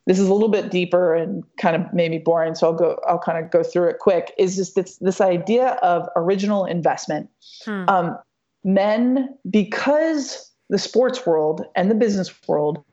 [0.07, 3.19] this is a little bit deeper and kind of maybe boring so i'll go i'll
[3.19, 7.29] kind of go through it quick is just this this idea of original investment
[7.63, 7.87] hmm.
[7.87, 8.17] um,
[8.63, 12.83] men because the sports world and the business world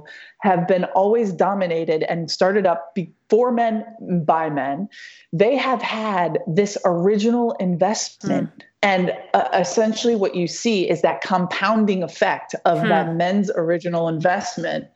[0.42, 3.84] have been always dominated and started up before men
[4.24, 4.88] by men
[5.32, 8.60] they have had this original investment hmm.
[8.84, 12.88] And uh, essentially what you see is that compounding effect of hmm.
[12.88, 14.86] that men's original investment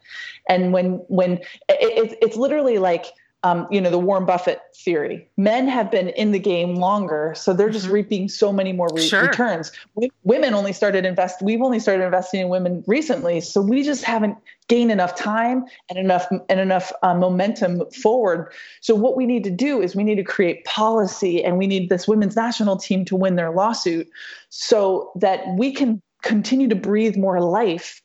[0.49, 1.32] and when when
[1.68, 3.07] it, it's literally like
[3.45, 5.28] um, you know the Warren Buffett theory.
[5.36, 7.95] Men have been in the game longer, so they're just mm-hmm.
[7.95, 9.22] reaping so many more re- sure.
[9.22, 9.70] returns.
[9.95, 11.41] We, women only started invest.
[11.41, 14.36] We've only started investing in women recently, so we just haven't
[14.68, 18.53] gained enough time and enough and enough uh, momentum forward.
[18.80, 21.91] So what we need to do is we need to create policy, and we need
[21.91, 24.09] this women's national team to win their lawsuit,
[24.49, 28.03] so that we can continue to breathe more life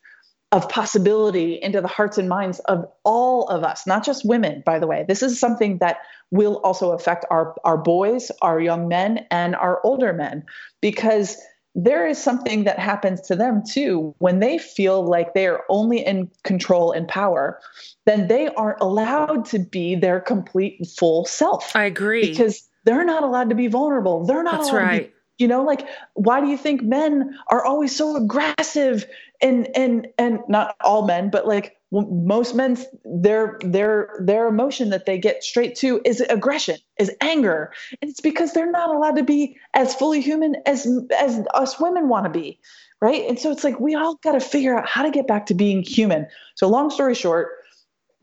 [0.54, 4.78] of possibility into the hearts and minds of all of us, not just women, by
[4.78, 5.04] the way.
[5.08, 5.98] This is something that
[6.30, 10.44] will also affect our, our boys, our young men, and our older men,
[10.80, 11.36] because
[11.74, 14.14] there is something that happens to them too.
[14.18, 17.58] When they feel like they are only in control and power,
[18.06, 21.74] then they aren't allowed to be their complete full self.
[21.74, 22.30] I agree.
[22.30, 24.24] Because they're not allowed to be vulnerable.
[24.24, 24.98] They're not That's allowed right.
[24.98, 29.04] to be you know like why do you think men are always so aggressive
[29.44, 35.06] and and and not all men but like most men's their their their emotion that
[35.06, 37.72] they get straight to is aggression is anger.
[38.02, 42.08] And it's because they're not allowed to be as fully human as as us women
[42.08, 42.58] want to be
[43.00, 43.28] right?
[43.28, 45.54] And so it's like we all got to figure out how to get back to
[45.54, 46.26] being human.
[46.54, 47.50] So long story short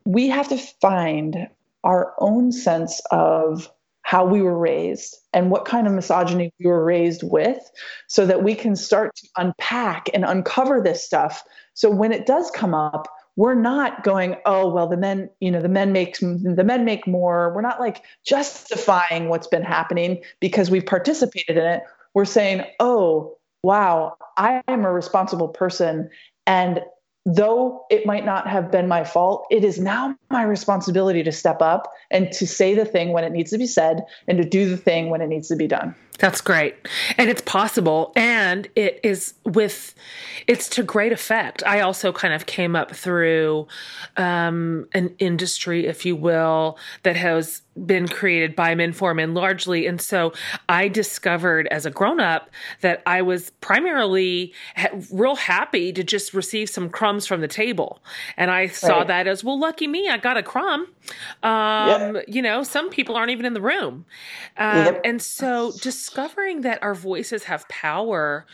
[0.06, 1.48] we have to find
[1.84, 3.72] our own sense of
[4.12, 7.60] how we were raised and what kind of misogyny we were raised with
[8.08, 11.42] so that we can start to unpack and uncover this stuff.
[11.76, 13.08] So when it does come up
[13.38, 17.08] we're not going oh well the men you know the men make the men make
[17.08, 17.54] more.
[17.56, 21.84] We're not like justifying what's been happening because we've participated in it.
[22.14, 26.10] We're saying oh wow i am a responsible person
[26.48, 26.82] and
[27.26, 31.62] though it might not have been my fault, it is now my responsibility to step
[31.62, 34.70] up and to say the thing when it needs to be said and to do
[34.70, 35.96] the thing when it needs to be done.
[36.18, 36.76] That's great.
[37.18, 38.12] And it's possible.
[38.16, 39.96] And it is with,
[40.46, 41.64] it's to great effect.
[41.66, 43.68] I also kind of came up through
[44.18, 49.88] um, an industry, if you will, that has been created by men for men largely.
[49.88, 50.34] And so
[50.68, 52.50] I discovered as a grown up
[52.82, 58.04] that I was primarily ha- real happy to just receive some crumbs from the table.
[58.36, 59.08] And I saw right.
[59.08, 60.88] that as, well, lucky me, I got a crumb.
[61.44, 62.26] Um, yep.
[62.28, 64.06] You know, some people aren't even in the room.
[64.58, 65.02] Um, yep.
[65.06, 68.46] And so discovering that our voices have power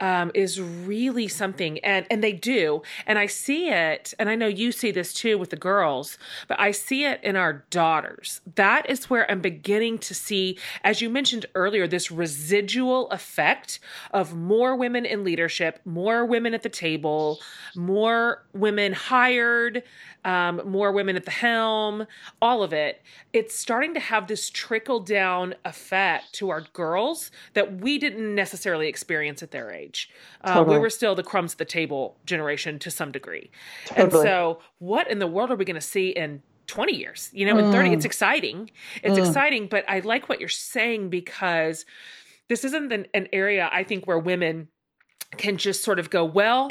[0.00, 4.46] um, is really something, and and they do, and I see it, and I know
[4.46, 8.40] you see this too with the girls, but I see it in our daughters.
[8.54, 13.80] That is where I'm beginning to see, as you mentioned earlier, this residual effect
[14.12, 17.38] of more women in leadership, more women at the table,
[17.74, 19.82] more women hired,
[20.24, 22.06] um, more women at the helm,
[22.40, 23.02] all of it.
[23.32, 28.88] It's starting to have this trickle down effect to our girls that we didn't necessarily
[28.88, 29.89] experience at their age.
[30.42, 30.76] Uh, totally.
[30.76, 33.50] We were still the crumbs at the table generation to some degree.
[33.86, 34.04] Totally.
[34.04, 37.30] And so, what in the world are we going to see in 20 years?
[37.32, 38.06] You know, in 30, it's mm.
[38.06, 38.70] exciting.
[39.02, 39.26] It's mm.
[39.26, 41.84] exciting, but I like what you're saying because
[42.48, 44.68] this isn't an, an area I think where women
[45.36, 46.70] can just sort of go, well,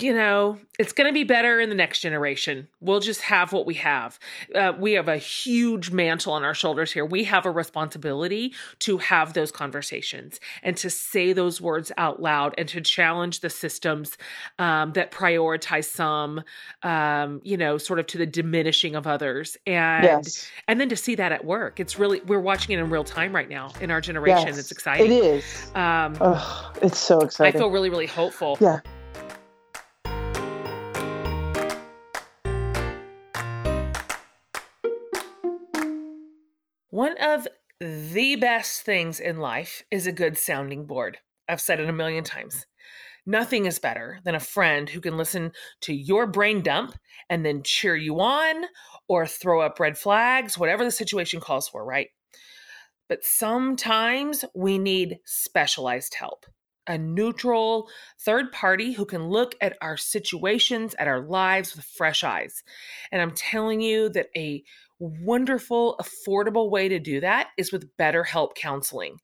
[0.00, 2.66] you know, it's going to be better in the next generation.
[2.80, 4.18] We'll just have what we have.
[4.54, 7.04] Uh, we have a huge mantle on our shoulders here.
[7.04, 12.54] We have a responsibility to have those conversations and to say those words out loud
[12.56, 14.16] and to challenge the systems
[14.58, 16.42] um, that prioritize some,
[16.82, 19.56] um, you know, sort of to the diminishing of others.
[19.66, 20.50] And yes.
[20.66, 23.34] and then to see that at work, it's really we're watching it in real time
[23.34, 24.48] right now in our generation.
[24.48, 25.12] Yes, it's exciting.
[25.12, 25.70] It is.
[25.74, 27.54] Um, oh, it's so exciting.
[27.54, 28.56] I feel really, really hopeful.
[28.60, 28.80] Yeah.
[36.94, 37.48] One of
[37.80, 41.18] the best things in life is a good sounding board.
[41.48, 42.66] I've said it a million times.
[43.26, 46.94] Nothing is better than a friend who can listen to your brain dump
[47.28, 48.66] and then cheer you on
[49.08, 52.10] or throw up red flags, whatever the situation calls for, right?
[53.08, 56.46] But sometimes we need specialized help
[56.86, 57.88] a neutral
[58.20, 62.62] third party who can look at our situations, at our lives with fresh eyes.
[63.10, 64.62] And I'm telling you that a
[64.98, 69.18] wonderful, affordable way to do that is with BetterHelp counseling.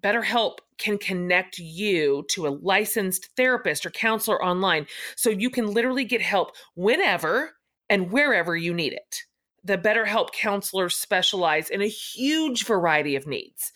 [0.00, 6.04] BetterHelp can connect you to a licensed therapist or counselor online so you can literally
[6.04, 7.52] get help whenever
[7.88, 9.22] and wherever you need it.
[9.64, 13.72] The BetterHelp counselors specialize in a huge variety of needs.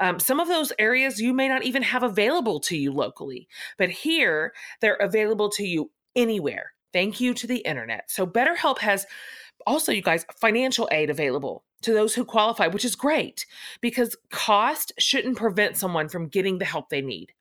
[0.00, 3.90] Um, some of those areas you may not even have available to you locally, but
[3.90, 6.72] here they're available to you anywhere.
[6.92, 8.10] Thank you to the internet.
[8.10, 9.06] So, BetterHelp has
[9.66, 13.46] also, you guys, financial aid available to those who qualify, which is great
[13.80, 17.32] because cost shouldn't prevent someone from getting the help they need.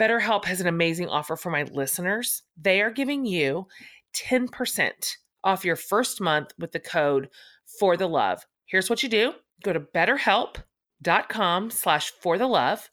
[0.00, 2.42] BetterHelp has an amazing offer for my listeners.
[2.60, 3.66] They are giving you
[4.14, 7.28] 10% off your first month with the code
[7.78, 8.46] for the love.
[8.66, 9.34] Here's what you do.
[9.62, 12.90] Go to betterhelp.com slash for the love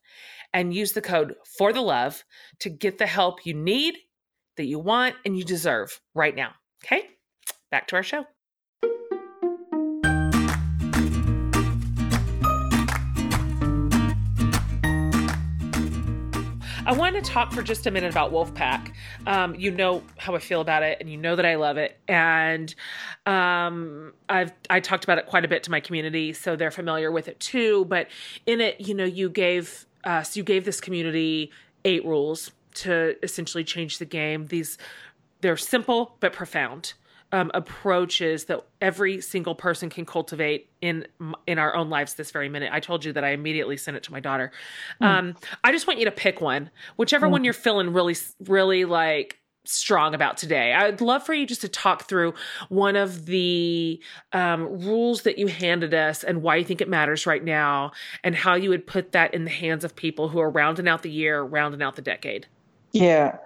[0.54, 2.24] and use the code for the love
[2.60, 3.98] to get the help you need,
[4.58, 6.52] that you want, and you deserve right now.
[6.84, 7.10] Okay?
[7.72, 8.26] Back to our show.
[16.90, 18.94] I want to talk for just a minute about Wolfpack.
[19.28, 22.00] Um, you know how I feel about it, and you know that I love it.
[22.08, 22.74] And
[23.28, 27.12] um, I've I talked about it quite a bit to my community, so they're familiar
[27.12, 27.86] with it too.
[27.86, 28.08] But
[28.48, 31.52] in it, you know, you gave us you gave this community
[31.86, 34.48] eight rules to essentially change the game.
[34.48, 34.80] These
[35.42, 36.94] they're simple but profound
[37.32, 41.06] um, approaches that every single person can cultivate in
[41.46, 42.72] in our own lives this very minute.
[42.74, 44.52] I told you that I immediately sent it to my daughter.
[45.02, 45.06] Mm.
[45.06, 47.32] Um, I just want you to pick one, whichever mm.
[47.32, 48.16] one you're feeling really,
[48.48, 50.74] really like strong about today.
[50.74, 52.34] I'd love for you just to talk through
[52.70, 54.02] one of the
[54.34, 57.92] um, rules that you handed us and why you think it matters right now,
[58.24, 61.04] and how you would put that in the hands of people who are rounding out
[61.04, 62.48] the year, rounding out the decade.
[62.92, 63.38] Yeah,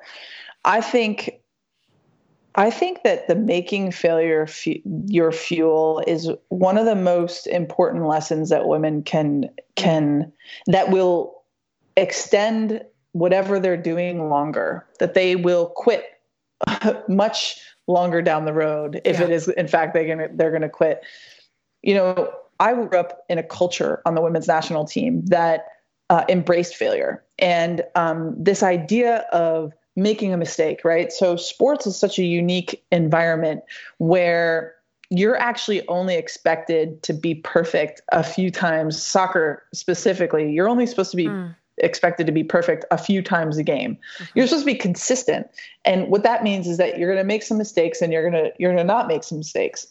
[0.64, 1.42] I think
[2.56, 8.06] I think that the making failure fu- your fuel is one of the most important
[8.06, 10.32] lessons that women can can
[10.68, 11.44] that will
[11.98, 12.84] extend
[13.14, 14.86] whatever they're doing longer.
[15.00, 16.06] That they will quit
[17.08, 19.26] much longer down the road if yeah.
[19.26, 21.04] it is in fact they're gonna they're gonna quit.
[21.82, 25.66] You know, I grew up in a culture on the women's national team that
[26.12, 31.12] uh, embraced failure, and um, this idea of making a mistake, right?
[31.12, 33.62] So sports is such a unique environment
[33.98, 34.76] where
[35.10, 39.02] you're actually only expected to be perfect a few times.
[39.02, 41.56] Soccer specifically, you're only supposed to be mm.
[41.78, 43.96] expected to be perfect a few times a game.
[43.96, 44.24] Mm-hmm.
[44.34, 45.48] You're supposed to be consistent.
[45.86, 48.44] And what that means is that you're going to make some mistakes and you're going
[48.44, 49.86] to you're going to not make some mistakes.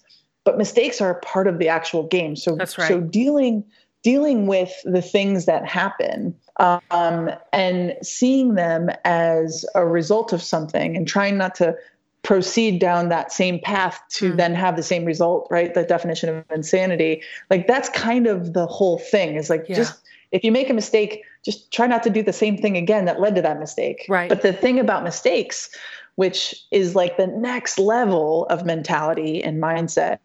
[0.44, 2.34] But mistakes are a part of the actual game.
[2.34, 2.88] So That's right.
[2.88, 3.62] so dealing
[4.02, 10.96] dealing with the things that happen um, and seeing them as a result of something
[10.96, 11.76] and trying not to
[12.22, 14.36] proceed down that same path to mm.
[14.36, 18.66] then have the same result right the definition of insanity like that's kind of the
[18.66, 19.74] whole thing is like yeah.
[19.74, 20.00] just
[20.30, 23.20] if you make a mistake just try not to do the same thing again that
[23.20, 25.68] led to that mistake right but the thing about mistakes
[26.14, 30.18] which is like the next level of mentality and mindset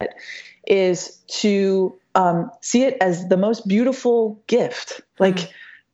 [0.68, 5.00] is to um, see it as the most beautiful gift.
[5.18, 5.48] Like mm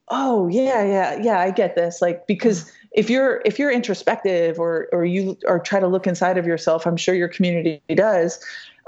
[0.08, 2.02] oh yeah yeah yeah i get this.
[2.02, 6.36] Like because if you're if you're introspective or or you or try to look inside
[6.36, 8.38] of yourself i'm sure your community does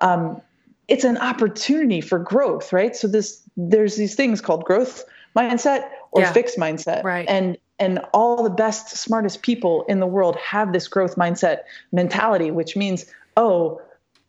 [0.00, 0.40] um,
[0.88, 2.94] it's an opportunity for growth right?
[2.94, 5.04] So this there's these things called growth
[5.36, 6.32] mindset or yeah.
[6.32, 7.02] fixed mindset.
[7.02, 7.26] Right.
[7.28, 11.60] And and all the best smartest people in the world have this growth mindset
[11.92, 13.06] mentality which means
[13.36, 13.80] oh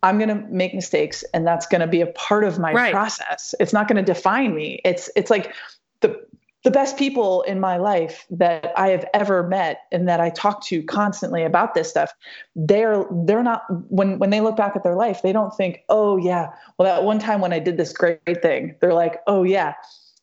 [0.02, 2.92] i'm going to make mistakes and that's going to be a part of my right.
[2.92, 5.54] process it's not going to define me it's it's like
[6.00, 6.18] the
[6.64, 10.64] the best people in my life that I have ever met and that I talk
[10.66, 12.12] to constantly about this stuff,
[12.56, 16.16] they're they're not when when they look back at their life, they don't think, "Oh
[16.16, 19.74] yeah, well that one time when I did this great thing." They're like, "Oh yeah,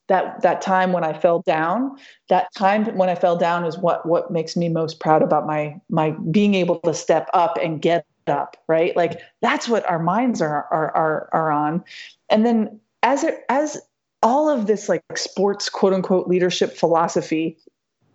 [0.08, 1.96] that that time when I fell down,
[2.28, 5.80] that time when I fell down is what what makes me most proud about my
[5.88, 8.96] my being able to step up and get up, right?
[8.96, 11.84] Like that's what our minds are are are, are on.
[12.30, 13.80] And then as it as
[14.22, 17.56] all of this like sports quote unquote leadership philosophy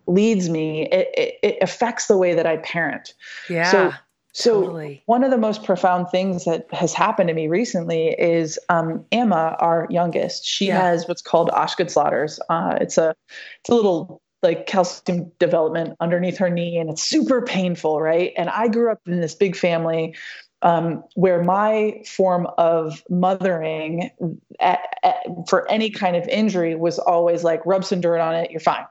[0.06, 3.14] leads me it, it, it affects the way that i parent
[3.48, 3.92] yeah so
[4.32, 5.02] so totally.
[5.06, 9.56] one of the most profound things that has happened to me recently is um, Amma,
[9.60, 10.46] our youngest.
[10.46, 10.80] She yeah.
[10.80, 12.38] has what's called Osgood-Schlatters.
[12.48, 13.14] Uh, it's a
[13.60, 18.32] it's a little like calcium development underneath her knee, and it's super painful, right?
[18.36, 20.14] And I grew up in this big family
[20.62, 24.10] um, where my form of mothering
[24.60, 25.16] at, at,
[25.48, 28.84] for any kind of injury was always like rub some dirt on it, you're fine.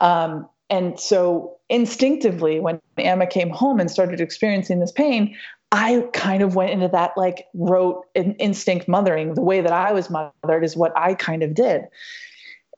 [0.00, 5.36] Um, and so instinctively, when Amma came home and started experiencing this pain,
[5.70, 9.34] I kind of went into that like rote instinct mothering.
[9.34, 11.82] The way that I was mothered is what I kind of did.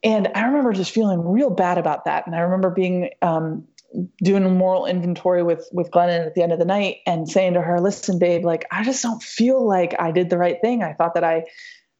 [0.05, 2.27] And I remember just feeling real bad about that.
[2.27, 3.67] And I remember being um,
[4.23, 7.55] doing a moral inventory with with Glennon at the end of the night and saying
[7.55, 10.83] to her, "Listen, babe, like I just don't feel like I did the right thing.
[10.83, 11.45] I thought that I,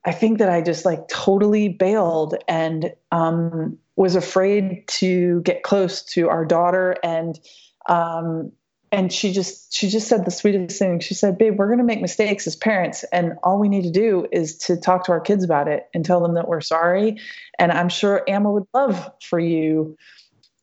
[0.05, 6.03] I think that I just like totally bailed and um, was afraid to get close
[6.13, 7.41] to our daughter and."
[7.87, 8.53] Um,
[8.95, 11.85] and she just she just said the sweetest thing she said babe we're going to
[11.85, 15.21] make mistakes as parents and all we need to do is to talk to our
[15.21, 17.19] kids about it and tell them that we're sorry
[17.59, 19.97] and i'm sure Amma would love for you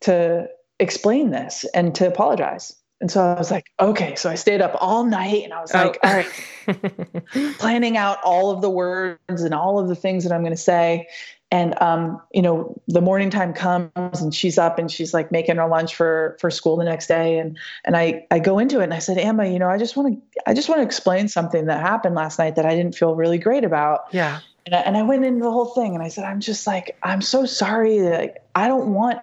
[0.01, 0.47] to
[0.81, 2.75] explain this and to apologize.
[2.99, 4.15] And so I was like, okay.
[4.15, 5.77] So I stayed up all night and I was oh.
[5.77, 6.07] like, oh.
[6.07, 10.41] all right, planning out all of the words and all of the things that I'm
[10.41, 11.07] going to say.
[11.51, 13.91] And um, you know, the morning time comes
[14.21, 17.37] and she's up and she's like making her lunch for for school the next day.
[17.37, 19.97] And and I I go into it and I said, Amma, you know, I just
[19.97, 22.95] want to I just want to explain something that happened last night that I didn't
[22.95, 24.05] feel really great about.
[24.11, 24.39] Yeah.
[24.65, 26.97] And I, and I went into the whole thing and I said, I'm just like,
[27.01, 29.19] I'm so sorry that I don't want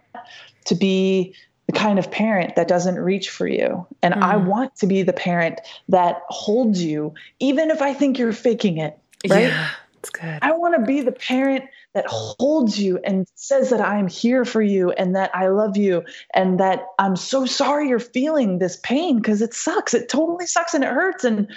[0.67, 1.35] to be
[1.67, 3.87] the kind of parent that doesn't reach for you.
[4.03, 4.23] And mm.
[4.23, 5.61] I want to be the parent
[5.91, 8.99] that holds you, even if I think you're faking it.
[9.29, 9.45] Right?
[9.45, 10.39] Yeah, that's good.
[10.41, 11.67] I want to be the parent
[11.99, 16.05] that holds you and says that I'm here for you and that I love you
[16.33, 19.95] and that I'm so sorry you're feeling this pain because it sucks.
[19.95, 21.25] It totally sucks and it hurts.
[21.25, 21.49] And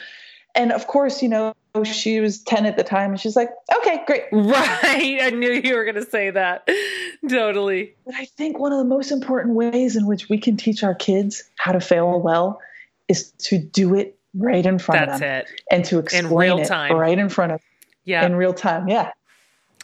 [0.56, 4.02] and of course, you know, she was 10 at the time and she's like, okay,
[4.08, 4.24] great.
[4.32, 5.20] Right.
[5.22, 6.68] I knew you were going to say that.
[7.30, 7.94] totally.
[8.04, 10.96] But I think one of the most important ways in which we can teach our
[10.96, 12.60] kids how to fail well
[13.08, 15.42] is to do it right in front That's of them.
[15.42, 15.48] it.
[15.70, 16.96] And to explain in real time.
[16.96, 17.68] right in front of them.
[18.06, 18.26] Yeah.
[18.26, 18.88] In real time.
[18.88, 19.12] Yeah.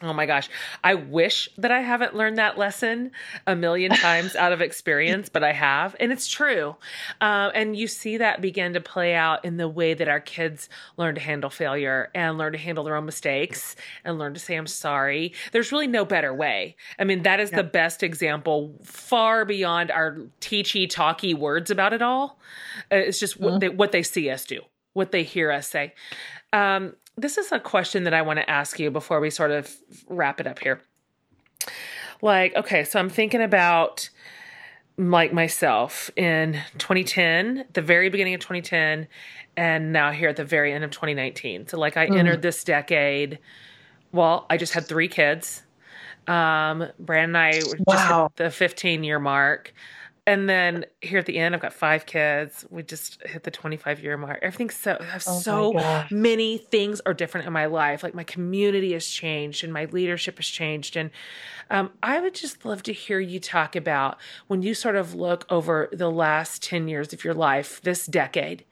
[0.03, 0.47] Oh my gosh.
[0.83, 3.11] I wish that I haven't learned that lesson
[3.47, 5.95] a million times out of experience, but I have.
[5.99, 6.75] And it's true.
[7.19, 10.69] Uh, and you see that begin to play out in the way that our kids
[10.97, 13.75] learn to handle failure and learn to handle their own mistakes
[14.05, 15.33] and learn to say, I'm sorry.
[15.51, 16.75] There's really no better way.
[16.99, 17.57] I mean, that is yeah.
[17.57, 22.39] the best example, far beyond our teachy, talky words about it all.
[22.91, 23.43] Uh, it's just mm-hmm.
[23.45, 24.61] what, they, what they see us do,
[24.93, 25.95] what they hear us say.
[26.53, 29.75] Um, this is a question that I want to ask you before we sort of
[30.07, 30.81] wrap it up here.
[32.21, 34.09] Like, okay, so I'm thinking about
[34.97, 39.07] like myself in 2010, the very beginning of 2010,
[39.55, 41.67] and now here at the very end of 2019.
[41.67, 42.17] So, like, I mm.
[42.17, 43.39] entered this decade.
[44.11, 45.63] Well, I just had three kids.
[46.27, 47.93] Um, Brandon and I wow.
[47.93, 49.73] just hit the 15 year mark
[50.27, 52.65] and then here at the end, I've got five kids.
[52.69, 54.39] We just hit the 25 year mark.
[54.41, 58.03] Everything's so, I have oh so many things are different in my life.
[58.03, 60.97] Like my community has changed and my leadership has changed.
[60.97, 61.11] And
[61.69, 64.17] um, I would just love to hear you talk about
[64.47, 68.65] when you sort of look over the last 10 years of your life, this decade.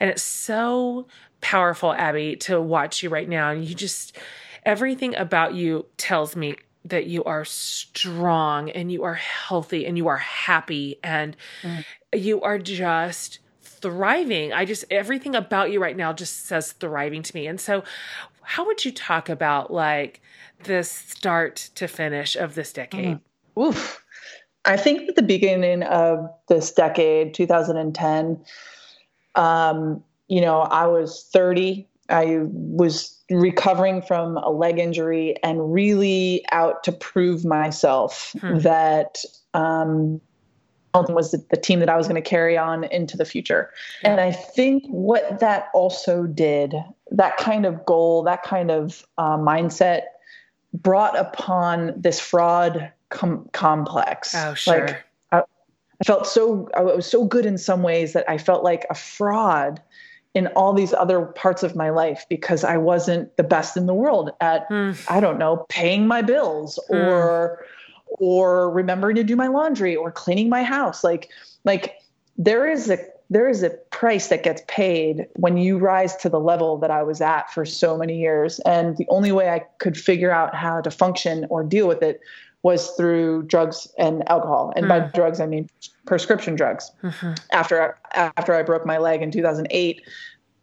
[0.00, 1.08] And it's so
[1.42, 3.50] powerful, Abby, to watch you right now.
[3.50, 4.16] And you just,
[4.64, 10.08] everything about you tells me that you are strong and you are healthy and you
[10.08, 11.84] are happy and mm.
[12.12, 14.52] you are just thriving.
[14.52, 17.46] I just, everything about you right now just says thriving to me.
[17.46, 17.84] And so,
[18.44, 20.20] how would you talk about like
[20.64, 23.20] the start to finish of this decade?
[23.56, 23.68] Mm.
[23.68, 24.04] Oof.
[24.64, 28.44] I think at the beginning of this decade, 2010,
[29.34, 31.88] um, you know, I was 30.
[32.08, 38.58] I was recovering from a leg injury and really out to prove myself hmm.
[38.58, 39.18] that
[39.54, 40.20] um,
[40.94, 43.70] was the, the, team that I was going to carry on into the future.
[44.02, 46.74] And I think what that also did,
[47.10, 50.02] that kind of goal, that kind of uh, mindset,
[50.74, 54.34] brought upon this fraud com- complex.
[54.34, 54.86] Oh, sure.
[54.86, 58.64] Like, I, I felt so, I was so good in some ways that I felt
[58.64, 59.80] like a fraud
[60.34, 63.94] in all these other parts of my life because I wasn't the best in the
[63.94, 64.98] world at mm.
[65.08, 66.96] I don't know paying my bills mm.
[66.96, 67.64] or
[68.06, 71.30] or remembering to do my laundry or cleaning my house like
[71.64, 71.96] like
[72.38, 72.98] there is a
[73.30, 77.02] there is a price that gets paid when you rise to the level that I
[77.02, 80.80] was at for so many years and the only way I could figure out how
[80.82, 82.20] to function or deal with it
[82.62, 84.88] was through drugs and alcohol and mm.
[84.88, 85.10] by hmm.
[85.14, 85.68] drugs i mean
[86.06, 87.32] prescription drugs mm-hmm.
[87.52, 90.02] after after i broke my leg in 2008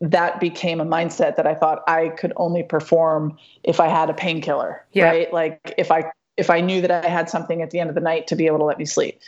[0.02, 4.14] that became a mindset that i thought i could only perform if i had a
[4.14, 5.06] painkiller yeah.
[5.06, 7.96] right like if i if i knew that i had something at the end of
[7.96, 9.20] the night to be able to let me sleep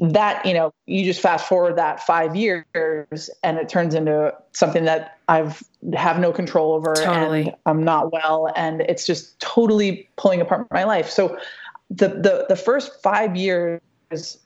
[0.00, 4.84] that you know you just fast forward that five years and it turns into something
[4.84, 5.62] that i've
[5.94, 7.46] have no control over totally.
[7.46, 11.36] and i'm not well and it's just totally pulling apart my life so
[11.90, 13.80] the the the first five years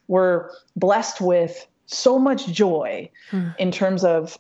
[0.08, 3.48] were blessed with so much joy hmm.
[3.58, 4.38] in terms of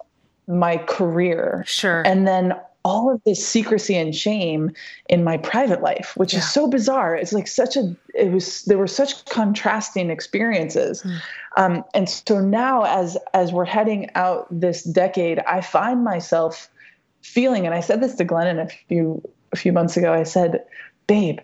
[0.48, 1.64] my career.
[1.66, 2.02] Sure.
[2.06, 4.72] And then all of this secrecy and shame
[5.08, 6.40] in my private life, which yeah.
[6.40, 7.14] is so bizarre.
[7.14, 11.02] It's like such a, it was, there were such contrasting experiences.
[11.02, 11.16] Hmm.
[11.56, 16.68] Um, and so now as, as we're heading out this decade, I find myself
[17.20, 19.22] feeling, and I said this to Glennon a few,
[19.52, 20.64] a few months ago, I said,
[21.06, 21.38] babe,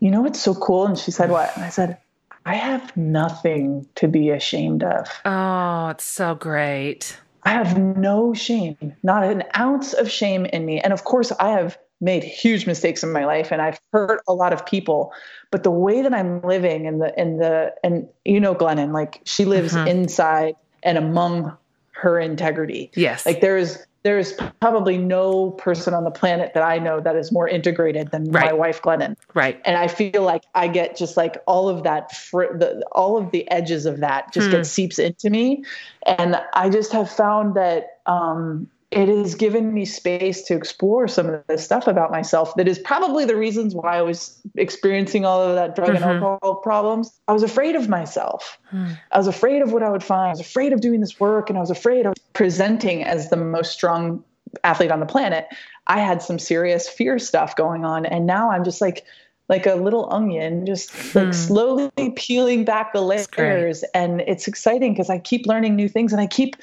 [0.00, 0.86] you know what's so cool?
[0.86, 1.54] And she said, what?
[1.56, 1.98] And I said,
[2.44, 5.08] I have nothing to be ashamed of.
[5.24, 7.18] Oh, it's so great.
[7.42, 10.80] I have no shame, not an ounce of shame in me.
[10.80, 14.32] And of course, I have made huge mistakes in my life and I've hurt a
[14.32, 15.12] lot of people.
[15.50, 19.20] But the way that I'm living and the and the and you know Glennon, like
[19.24, 19.88] she lives mm-hmm.
[19.88, 21.56] inside and among
[21.92, 22.90] her integrity.
[22.94, 23.26] Yes.
[23.26, 27.14] Like there is there is probably no person on the planet that I know that
[27.14, 28.46] is more integrated than right.
[28.46, 29.16] my wife Glennon.
[29.34, 29.60] Right.
[29.66, 33.32] And I feel like I get just like all of that, fr- the, all of
[33.32, 34.52] the edges of that just hmm.
[34.52, 35.62] get seeps into me,
[36.06, 41.28] and I just have found that um, it has given me space to explore some
[41.28, 45.42] of this stuff about myself that is probably the reasons why I was experiencing all
[45.42, 46.02] of that drug mm-hmm.
[46.02, 47.12] and alcohol problems.
[47.28, 48.58] I was afraid of myself.
[48.72, 48.98] Mm.
[49.12, 50.28] I was afraid of what I would find.
[50.28, 53.36] I was afraid of doing this work and I was afraid of presenting as the
[53.36, 54.22] most strong
[54.62, 55.48] athlete on the planet.
[55.88, 59.04] I had some serious fear stuff going on and now I'm just like
[59.48, 61.32] like a little onion, just like hmm.
[61.32, 63.82] slowly peeling back the layers.
[63.92, 66.54] And it's exciting because I keep learning new things and I keep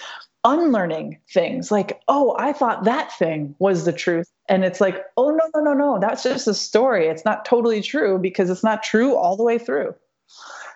[0.45, 4.31] unlearning things like, oh, I thought that thing was the truth.
[4.47, 7.07] And it's like, oh, no, no, no, no, that's just a story.
[7.07, 9.93] It's not totally true because it's not true all the way through.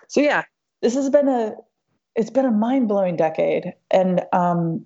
[0.08, 0.42] So, yeah,
[0.82, 1.54] this has been a,
[2.16, 3.72] it's been a mind blowing decade.
[3.92, 4.84] And, um,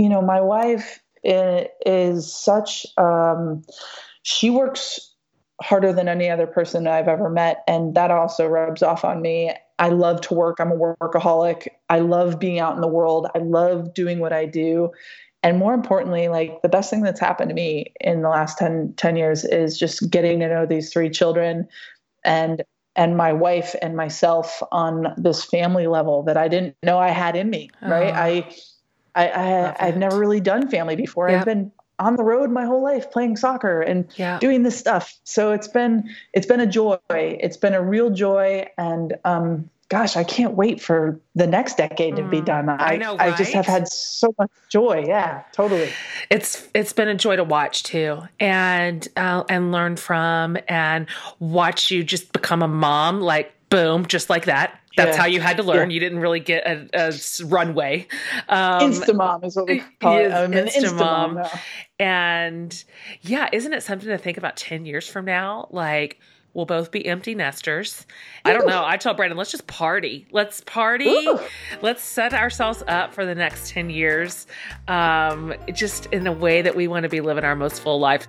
[0.00, 3.62] you know, my wife is such, um,
[4.22, 5.14] she works
[5.60, 7.62] harder than any other person I've ever met.
[7.68, 9.52] And that also rubs off on me.
[9.78, 10.56] I love to work.
[10.58, 11.68] I'm a workaholic.
[11.90, 13.26] I love being out in the world.
[13.34, 14.90] I love doing what I do.
[15.42, 18.94] And more importantly, like the best thing that's happened to me in the last 10,
[18.96, 21.68] 10 years is just getting to know these three children
[22.24, 22.62] and
[22.96, 27.36] and my wife and myself on this family level that I didn't know I had
[27.36, 27.70] in me.
[27.82, 28.12] Right.
[28.12, 28.54] Oh, I
[29.14, 31.28] I, I I've never really done family before.
[31.28, 31.40] Yep.
[31.40, 34.38] I've been on the road my whole life playing soccer and yeah.
[34.38, 35.18] doing this stuff.
[35.24, 36.98] So it's been it's been a joy.
[37.10, 42.16] It's been a real joy, and um, gosh, I can't wait for the next decade
[42.16, 42.46] to be mm.
[42.46, 42.68] done.
[42.68, 43.34] I, I know, right?
[43.34, 45.04] I just have had so much joy.
[45.06, 45.90] Yeah, totally.
[46.30, 51.06] It's it's been a joy to watch too, and uh, and learn from, and
[51.38, 53.20] watch you just become a mom.
[53.20, 54.79] Like boom, just like that.
[54.96, 55.22] That's yeah.
[55.22, 55.90] how you had to learn.
[55.90, 55.94] Yeah.
[55.94, 58.08] You didn't really get a, a runway.
[58.48, 60.32] Um, Instamom is what we call it.
[60.32, 61.44] I'm an Instamom.
[61.44, 61.60] Instamom
[62.00, 62.84] and
[63.20, 65.68] yeah, isn't it something to think about 10 years from now?
[65.70, 66.18] Like,
[66.54, 68.06] we'll both be empty nesters.
[68.44, 68.82] I don't know.
[68.84, 70.26] I tell Brandon, let's just party.
[70.32, 71.08] Let's party.
[71.08, 71.38] Ooh.
[71.82, 74.46] Let's set ourselves up for the next 10 years,
[74.88, 78.26] um, just in a way that we want to be living our most full life.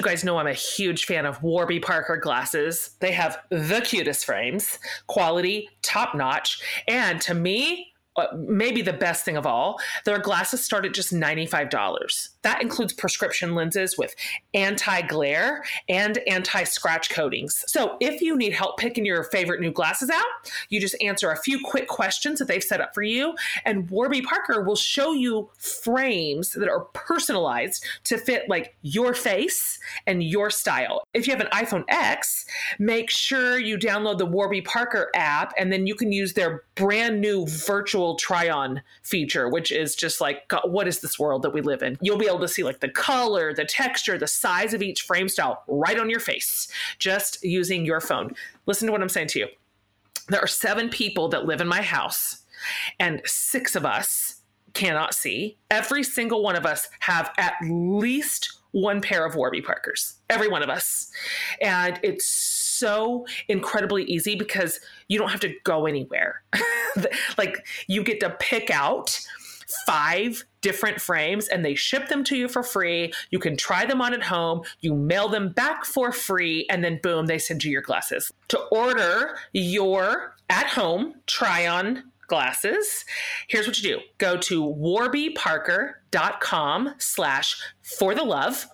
[0.00, 2.96] You guys know I'm a huge fan of Warby Parker glasses.
[3.00, 4.78] They have the cutest frames,
[5.08, 10.64] quality, top notch, and to me, Uh, maybe the best thing of all, their glasses
[10.64, 12.30] start at just $95.
[12.42, 14.14] That includes prescription lenses with
[14.52, 17.64] anti glare and anti scratch coatings.
[17.68, 20.24] So, if you need help picking your favorite new glasses out,
[20.70, 23.34] you just answer a few quick questions that they've set up for you,
[23.64, 29.78] and Warby Parker will show you frames that are personalized to fit like your face
[30.06, 31.02] and your style.
[31.14, 32.44] If you have an iPhone X,
[32.78, 37.20] make sure you download the Warby Parker app, and then you can use their brand
[37.20, 41.52] new virtual try on feature, which is just like, God, what is this world that
[41.52, 41.98] we live in?
[42.00, 45.28] You'll be able to see like the color, the texture, the size of each frame
[45.28, 48.34] style right on your face, just using your phone.
[48.66, 49.48] Listen to what I'm saying to you.
[50.28, 52.44] There are seven people that live in my house,
[52.98, 54.42] and six of us
[54.74, 55.58] cannot see.
[55.70, 60.14] Every single one of us have at least one pair of Warby Parkers.
[60.28, 61.10] Every one of us.
[61.60, 62.26] And it's
[62.80, 66.42] so incredibly easy because you don't have to go anywhere.
[67.38, 69.20] like you get to pick out
[69.86, 73.10] five different frames and they ship them to you for free.
[73.30, 76.98] You can try them on at home, you mail them back for free, and then
[77.02, 78.32] boom, they send you your glasses.
[78.48, 83.04] To order your at home try on glasses,
[83.48, 88.66] here's what you do go to warbyparker.com slash for the love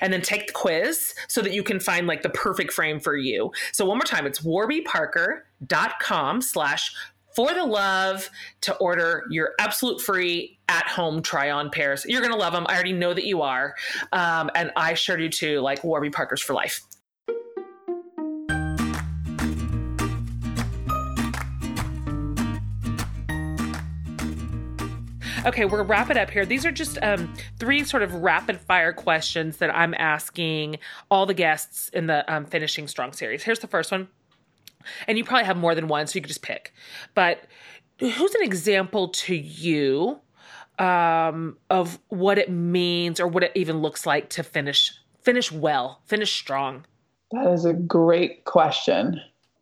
[0.00, 3.16] and then take the quiz so that you can find like the perfect frame for
[3.16, 3.52] you.
[3.72, 6.94] So one more time, it's warbyparker.com slash
[7.34, 12.04] for the love to order your absolute free at home try on pairs.
[12.06, 12.64] You're going to love them.
[12.68, 13.74] I already know that you are.
[14.12, 16.80] Um, and I sure do too, like Warby Parker's for life.
[25.46, 26.46] Okay, we're wrap it up here.
[26.46, 30.78] These are just um, three sort of rapid fire questions that I'm asking
[31.10, 33.42] all the guests in the um, Finishing Strong series.
[33.42, 34.08] Here's the first one
[35.06, 36.72] and you probably have more than one, so you could just pick.
[37.14, 37.44] But
[37.98, 40.20] who's an example to you
[40.78, 44.92] um, of what it means or what it even looks like to finish
[45.22, 46.84] finish well, finish strong?
[47.30, 49.20] That is a great question.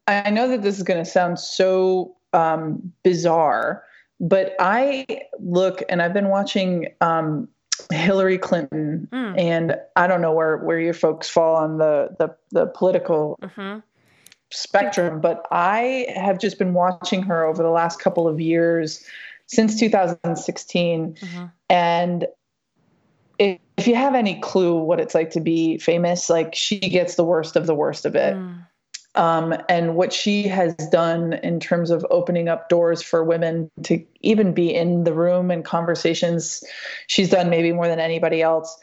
[0.09, 3.85] I know that this is going to sound so um, bizarre,
[4.23, 5.07] but I
[5.39, 7.49] look and I've been watching um,
[7.91, 9.39] Hillary Clinton, mm.
[9.39, 13.81] and I don't know where where your folks fall on the the, the political mm-hmm
[14.53, 19.05] spectrum, but I have just been watching her over the last couple of years
[19.47, 21.15] since 2016.
[21.15, 21.45] Mm-hmm.
[21.71, 22.27] And
[23.39, 27.15] if, if, you have any clue what it's like to be famous, like she gets
[27.15, 28.35] the worst of the worst of it.
[28.35, 28.67] Mm.
[29.15, 34.03] Um, and what she has done in terms of opening up doors for women to
[34.23, 36.65] even be in the room and conversations,
[37.09, 38.79] she's done maybe more than anybody else.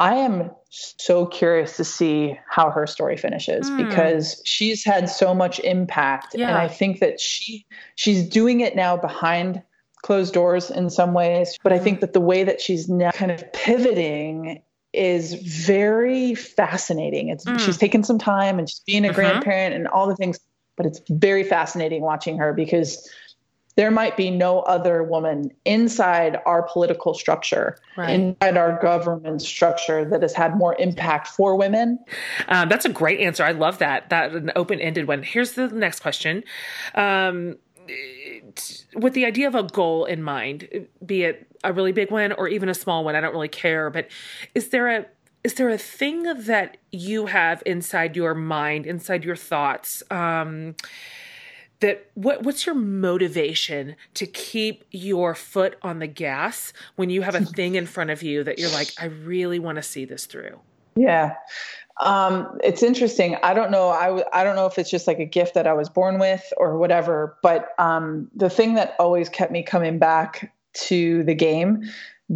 [0.00, 3.88] I am so curious to see how her story finishes mm.
[3.88, 6.48] because she's had so much impact yeah.
[6.48, 7.64] and I think that she
[7.94, 9.62] she's doing it now behind
[10.02, 13.30] closed doors in some ways but I think that the way that she's now kind
[13.30, 14.62] of pivoting
[14.94, 17.28] is very fascinating.
[17.28, 17.58] It's mm.
[17.60, 19.14] she's taken some time and she's being a uh-huh.
[19.14, 20.38] grandparent and all the things
[20.76, 23.08] but it's very fascinating watching her because
[23.76, 28.10] there might be no other woman inside our political structure, right.
[28.10, 31.98] inside our government structure that has had more impact for women.
[32.48, 33.42] Um, that's a great answer.
[33.42, 34.10] I love that.
[34.10, 35.24] That an open ended one.
[35.24, 36.44] Here's the next question.
[36.94, 37.56] Um,
[38.94, 42.48] with the idea of a goal in mind, be it a really big one or
[42.48, 43.90] even a small one, I don't really care.
[43.90, 44.08] But
[44.54, 45.06] is there a
[45.42, 50.02] is there a thing that you have inside your mind, inside your thoughts?
[50.10, 50.74] Um,
[51.80, 57.34] that what what's your motivation to keep your foot on the gas when you have
[57.34, 60.26] a thing in front of you that you're like I really want to see this
[60.26, 60.60] through?
[60.96, 61.34] Yeah.
[62.00, 63.36] Um, it's interesting.
[63.42, 63.88] I don't know.
[63.88, 66.18] I w- I don't know if it's just like a gift that I was born
[66.18, 67.36] with or whatever.
[67.42, 71.82] But um, the thing that always kept me coming back to the game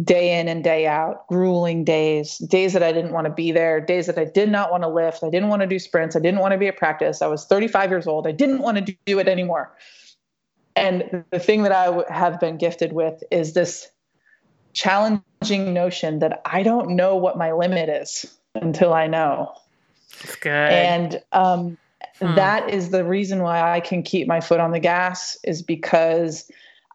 [0.03, 3.81] day in and day out, grueling days, days that I didn't want to be there,
[3.81, 6.19] days that I did not want to lift, I didn't want to do sprints, I
[6.19, 7.21] didn't want to be at practice.
[7.21, 8.27] I was 35 years old.
[8.27, 9.75] I didn't want to do it anymore.
[10.75, 13.89] And the thing that I have been gifted with is this
[14.73, 19.53] challenging notion that I don't know what my limit is until I know.
[20.21, 20.51] That's good.
[20.51, 21.77] And um,
[22.19, 22.35] hmm.
[22.35, 26.49] that is the reason why I can keep my foot on the gas is because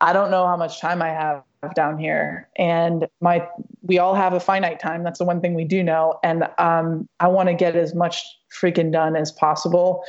[0.04, 1.42] I don't know how much time I have
[1.74, 2.46] down here.
[2.58, 3.48] And my
[3.80, 5.02] we all have a finite time.
[5.02, 6.18] That's the one thing we do know.
[6.22, 10.04] And um, i want to get as much freaking done as possible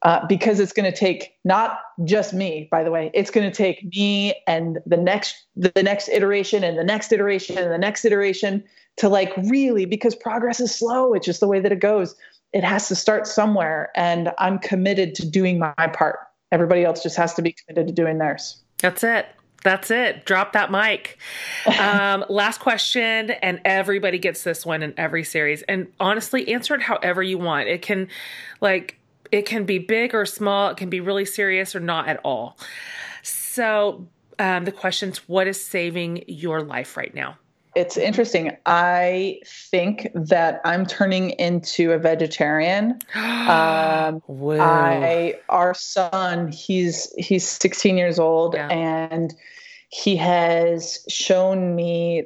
[0.00, 3.10] uh, because it's going to take not just me by the way.
[3.12, 7.58] It's going to take me and the next the next iteration and the next iteration
[7.58, 8.64] and the next iteration
[8.96, 11.12] to like really because progress is slow.
[11.12, 12.14] It's just the way that it goes.
[12.54, 13.90] It has to start somewhere.
[13.94, 16.18] And i'm committed to doing my part.
[16.50, 18.62] Everybody else just has to be committed to doing theirs.
[18.78, 19.26] That's it
[19.64, 20.24] that's it.
[20.24, 21.18] Drop that mic.
[21.80, 25.62] Um, last question, and everybody gets this one in every series.
[25.62, 27.68] And honestly, answer it however you want.
[27.68, 28.08] It can,
[28.60, 28.98] like,
[29.32, 30.68] it can be big or small.
[30.68, 32.56] It can be really serious or not at all.
[33.22, 34.06] So,
[34.38, 37.38] um, the question's what is saving your life right now?
[37.74, 38.56] It's interesting.
[38.66, 42.98] I think that I'm turning into a vegetarian.
[43.14, 48.68] um, I, our son, he's he's 16 years old, yeah.
[48.68, 49.34] and
[49.88, 52.24] he has shown me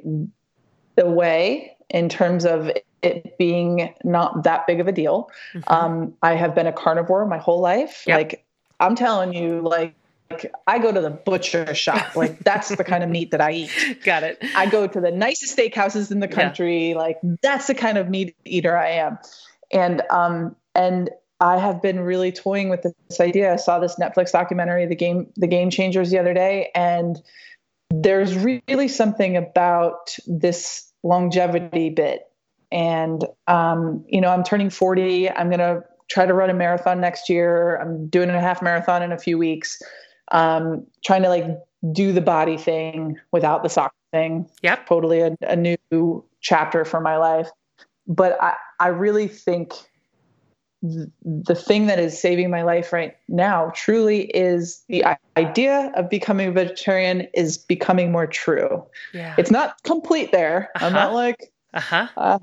[0.95, 2.71] the way in terms of
[3.01, 5.29] it being not that big of a deal.
[5.53, 5.73] Mm-hmm.
[5.73, 8.03] Um, I have been a carnivore my whole life.
[8.05, 8.17] Yep.
[8.17, 8.45] Like
[8.79, 9.95] I'm telling you, like
[10.29, 12.15] like I go to the butcher shop.
[12.15, 13.99] Like that's the kind of meat that I eat.
[14.03, 14.37] Got it.
[14.55, 16.89] I go to the nicest steakhouses in the country.
[16.89, 16.97] Yeah.
[16.97, 19.17] Like that's the kind of meat eater I am.
[19.71, 21.09] And um and
[21.41, 23.53] I have been really toying with this idea.
[23.53, 27.21] I saw this Netflix documentary, the game the game changers the other day and
[27.91, 32.23] there's really something about this longevity bit.
[32.71, 35.29] And, um, you know, I'm turning 40.
[35.31, 37.77] I'm going to try to run a marathon next year.
[37.77, 39.81] I'm doing a half marathon in a few weeks.
[40.31, 41.45] Um, trying to like
[41.91, 44.49] do the body thing without the soccer thing.
[44.61, 44.85] Yep.
[44.87, 47.49] Totally a, a new chapter for my life.
[48.07, 49.73] But I, I really think
[50.81, 55.03] the thing that is saving my life right now truly is the
[55.35, 58.85] idea of becoming a vegetarian is becoming more true.
[59.13, 59.35] Yeah.
[59.37, 60.69] It's not complete there.
[60.75, 60.85] Uh-huh.
[60.85, 62.07] I'm not like, uh-huh.
[62.15, 62.39] Uh,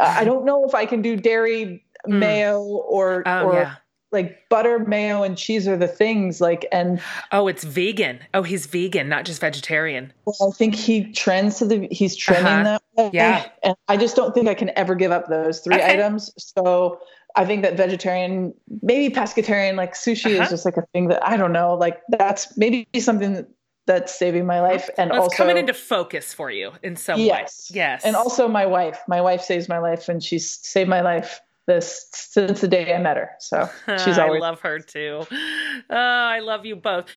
[0.00, 2.18] I don't know if I can do dairy mm.
[2.18, 3.74] mayo or, oh, or yeah.
[4.16, 7.00] Like butter, mayo, and cheese are the things like, and
[7.30, 8.18] oh, it's vegan.
[8.34, 10.12] Oh, he's vegan, not just vegetarian.
[10.24, 12.80] Well, I think he trends to the, he's trending uh-huh.
[12.96, 13.10] that way.
[13.12, 13.46] Yeah.
[13.62, 15.92] And I just don't think I can ever give up those three okay.
[15.92, 16.32] items.
[16.36, 16.98] So,
[17.36, 20.44] I think that vegetarian, maybe pescatarian, like sushi uh-huh.
[20.44, 21.74] is just like a thing that I don't know.
[21.74, 23.48] Like that's maybe something that,
[23.86, 27.70] that's saving my life and well, also coming into focus for you in some yes,
[27.70, 27.76] way.
[27.76, 28.04] Yes.
[28.04, 28.98] And also my wife.
[29.06, 32.98] My wife saves my life and she's saved my life this since the day I
[32.98, 33.30] met her.
[33.38, 33.68] So
[34.04, 35.26] she's always I love her too.
[35.30, 37.14] Oh, I love you both.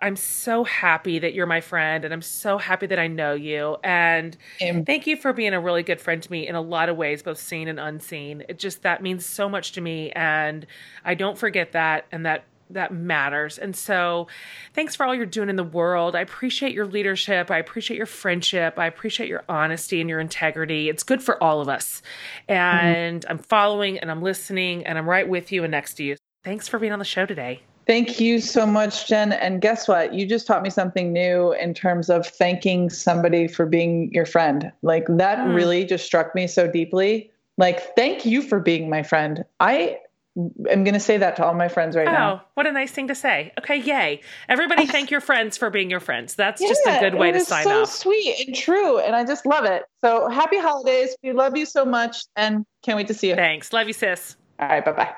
[0.00, 3.78] I'm so happy that you're my friend and I'm so happy that I know you.
[3.82, 4.36] And
[4.84, 7.22] thank you for being a really good friend to me in a lot of ways,
[7.22, 8.44] both seen and unseen.
[8.46, 10.66] It just that means so much to me and
[11.04, 13.58] I don't forget that and that that matters.
[13.58, 14.26] And so
[14.74, 16.16] thanks for all you're doing in the world.
[16.16, 17.50] I appreciate your leadership.
[17.50, 18.78] I appreciate your friendship.
[18.78, 20.88] I appreciate your honesty and your integrity.
[20.88, 22.02] It's good for all of us.
[22.48, 23.30] And mm-hmm.
[23.30, 26.16] I'm following and I'm listening and I'm right with you and next to you.
[26.44, 27.62] Thanks for being on the show today.
[27.86, 29.32] Thank you so much, Jen.
[29.32, 30.12] And guess what?
[30.12, 34.72] You just taught me something new in terms of thanking somebody for being your friend.
[34.82, 35.54] Like that mm.
[35.54, 37.30] really just struck me so deeply.
[37.58, 39.44] Like, thank you for being my friend.
[39.60, 39.98] I
[40.36, 42.42] am going to say that to all my friends right oh, now.
[42.42, 43.52] Oh, what a nice thing to say.
[43.58, 44.20] Okay, yay.
[44.48, 46.34] Everybody thank your friends for being your friends.
[46.34, 47.88] That's yeah, just a good way to sign so off.
[47.88, 48.98] so sweet and true.
[48.98, 49.84] And I just love it.
[50.02, 51.16] So happy holidays.
[51.22, 53.34] We love you so much and can't wait to see you.
[53.34, 53.72] Thanks.
[53.72, 54.36] Love you, sis.
[54.60, 54.84] All right.
[54.84, 55.14] Bye bye.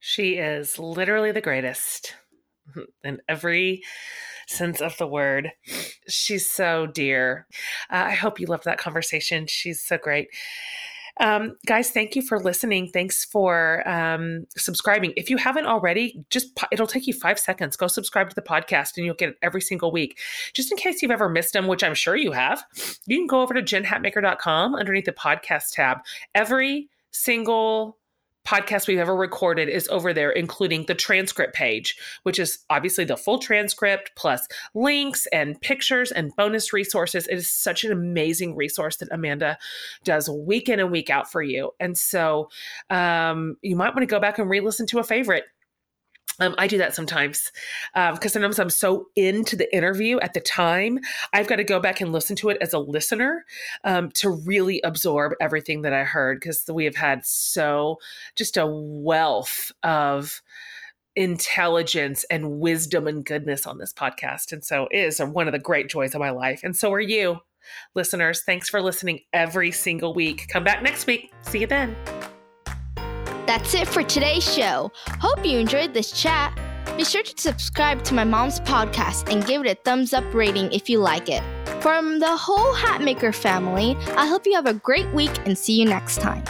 [0.00, 2.14] She is literally the greatest
[3.04, 3.82] in every
[4.46, 5.52] sense of the word.
[6.08, 7.46] She's so dear.
[7.90, 9.46] Uh, I hope you loved that conversation.
[9.46, 10.28] She's so great.
[11.18, 12.88] Um, guys, thank you for listening.
[12.88, 15.12] Thanks for um, subscribing.
[15.16, 17.76] If you haven't already, just it'll take you five seconds.
[17.76, 20.18] Go subscribe to the podcast, and you'll get it every single week.
[20.52, 22.64] Just in case you've ever missed them, which I'm sure you have,
[23.06, 25.98] you can go over to jenhatmaker.com underneath the podcast tab.
[26.34, 27.98] Every single
[28.46, 33.16] podcast we've ever recorded is over there, including the transcript page, which is obviously the
[33.16, 37.26] full transcript plus links and pictures and bonus resources.
[37.26, 39.58] It is such an amazing resource that Amanda
[40.04, 41.72] does week in and week out for you.
[41.80, 42.48] And so
[42.90, 45.44] um, you might want to go back and re listen to a favorite
[46.40, 47.50] Um, I do that sometimes
[47.94, 50.98] because um, sometimes I'm so into the interview at the time.
[51.32, 53.44] I've got to go back and listen to it as a listener
[53.84, 57.98] um, to really absorb everything that I heard because we have had so
[58.34, 60.42] just a wealth of
[61.16, 64.52] intelligence and wisdom and goodness on this podcast.
[64.52, 66.60] And so it is one of the great joys of my life.
[66.62, 67.38] And so are you,
[67.94, 68.42] listeners.
[68.42, 70.46] Thanks for listening every single week.
[70.48, 71.32] Come back next week.
[71.42, 71.96] See you then.
[73.46, 74.90] That's it for today's show.
[75.20, 76.58] Hope you enjoyed this chat.
[76.96, 80.72] Be sure to subscribe to my mom's podcast and give it a thumbs up rating
[80.72, 81.42] if you like it.
[81.80, 85.84] From the whole Hatmaker family, I hope you have a great week and see you
[85.84, 86.42] next time.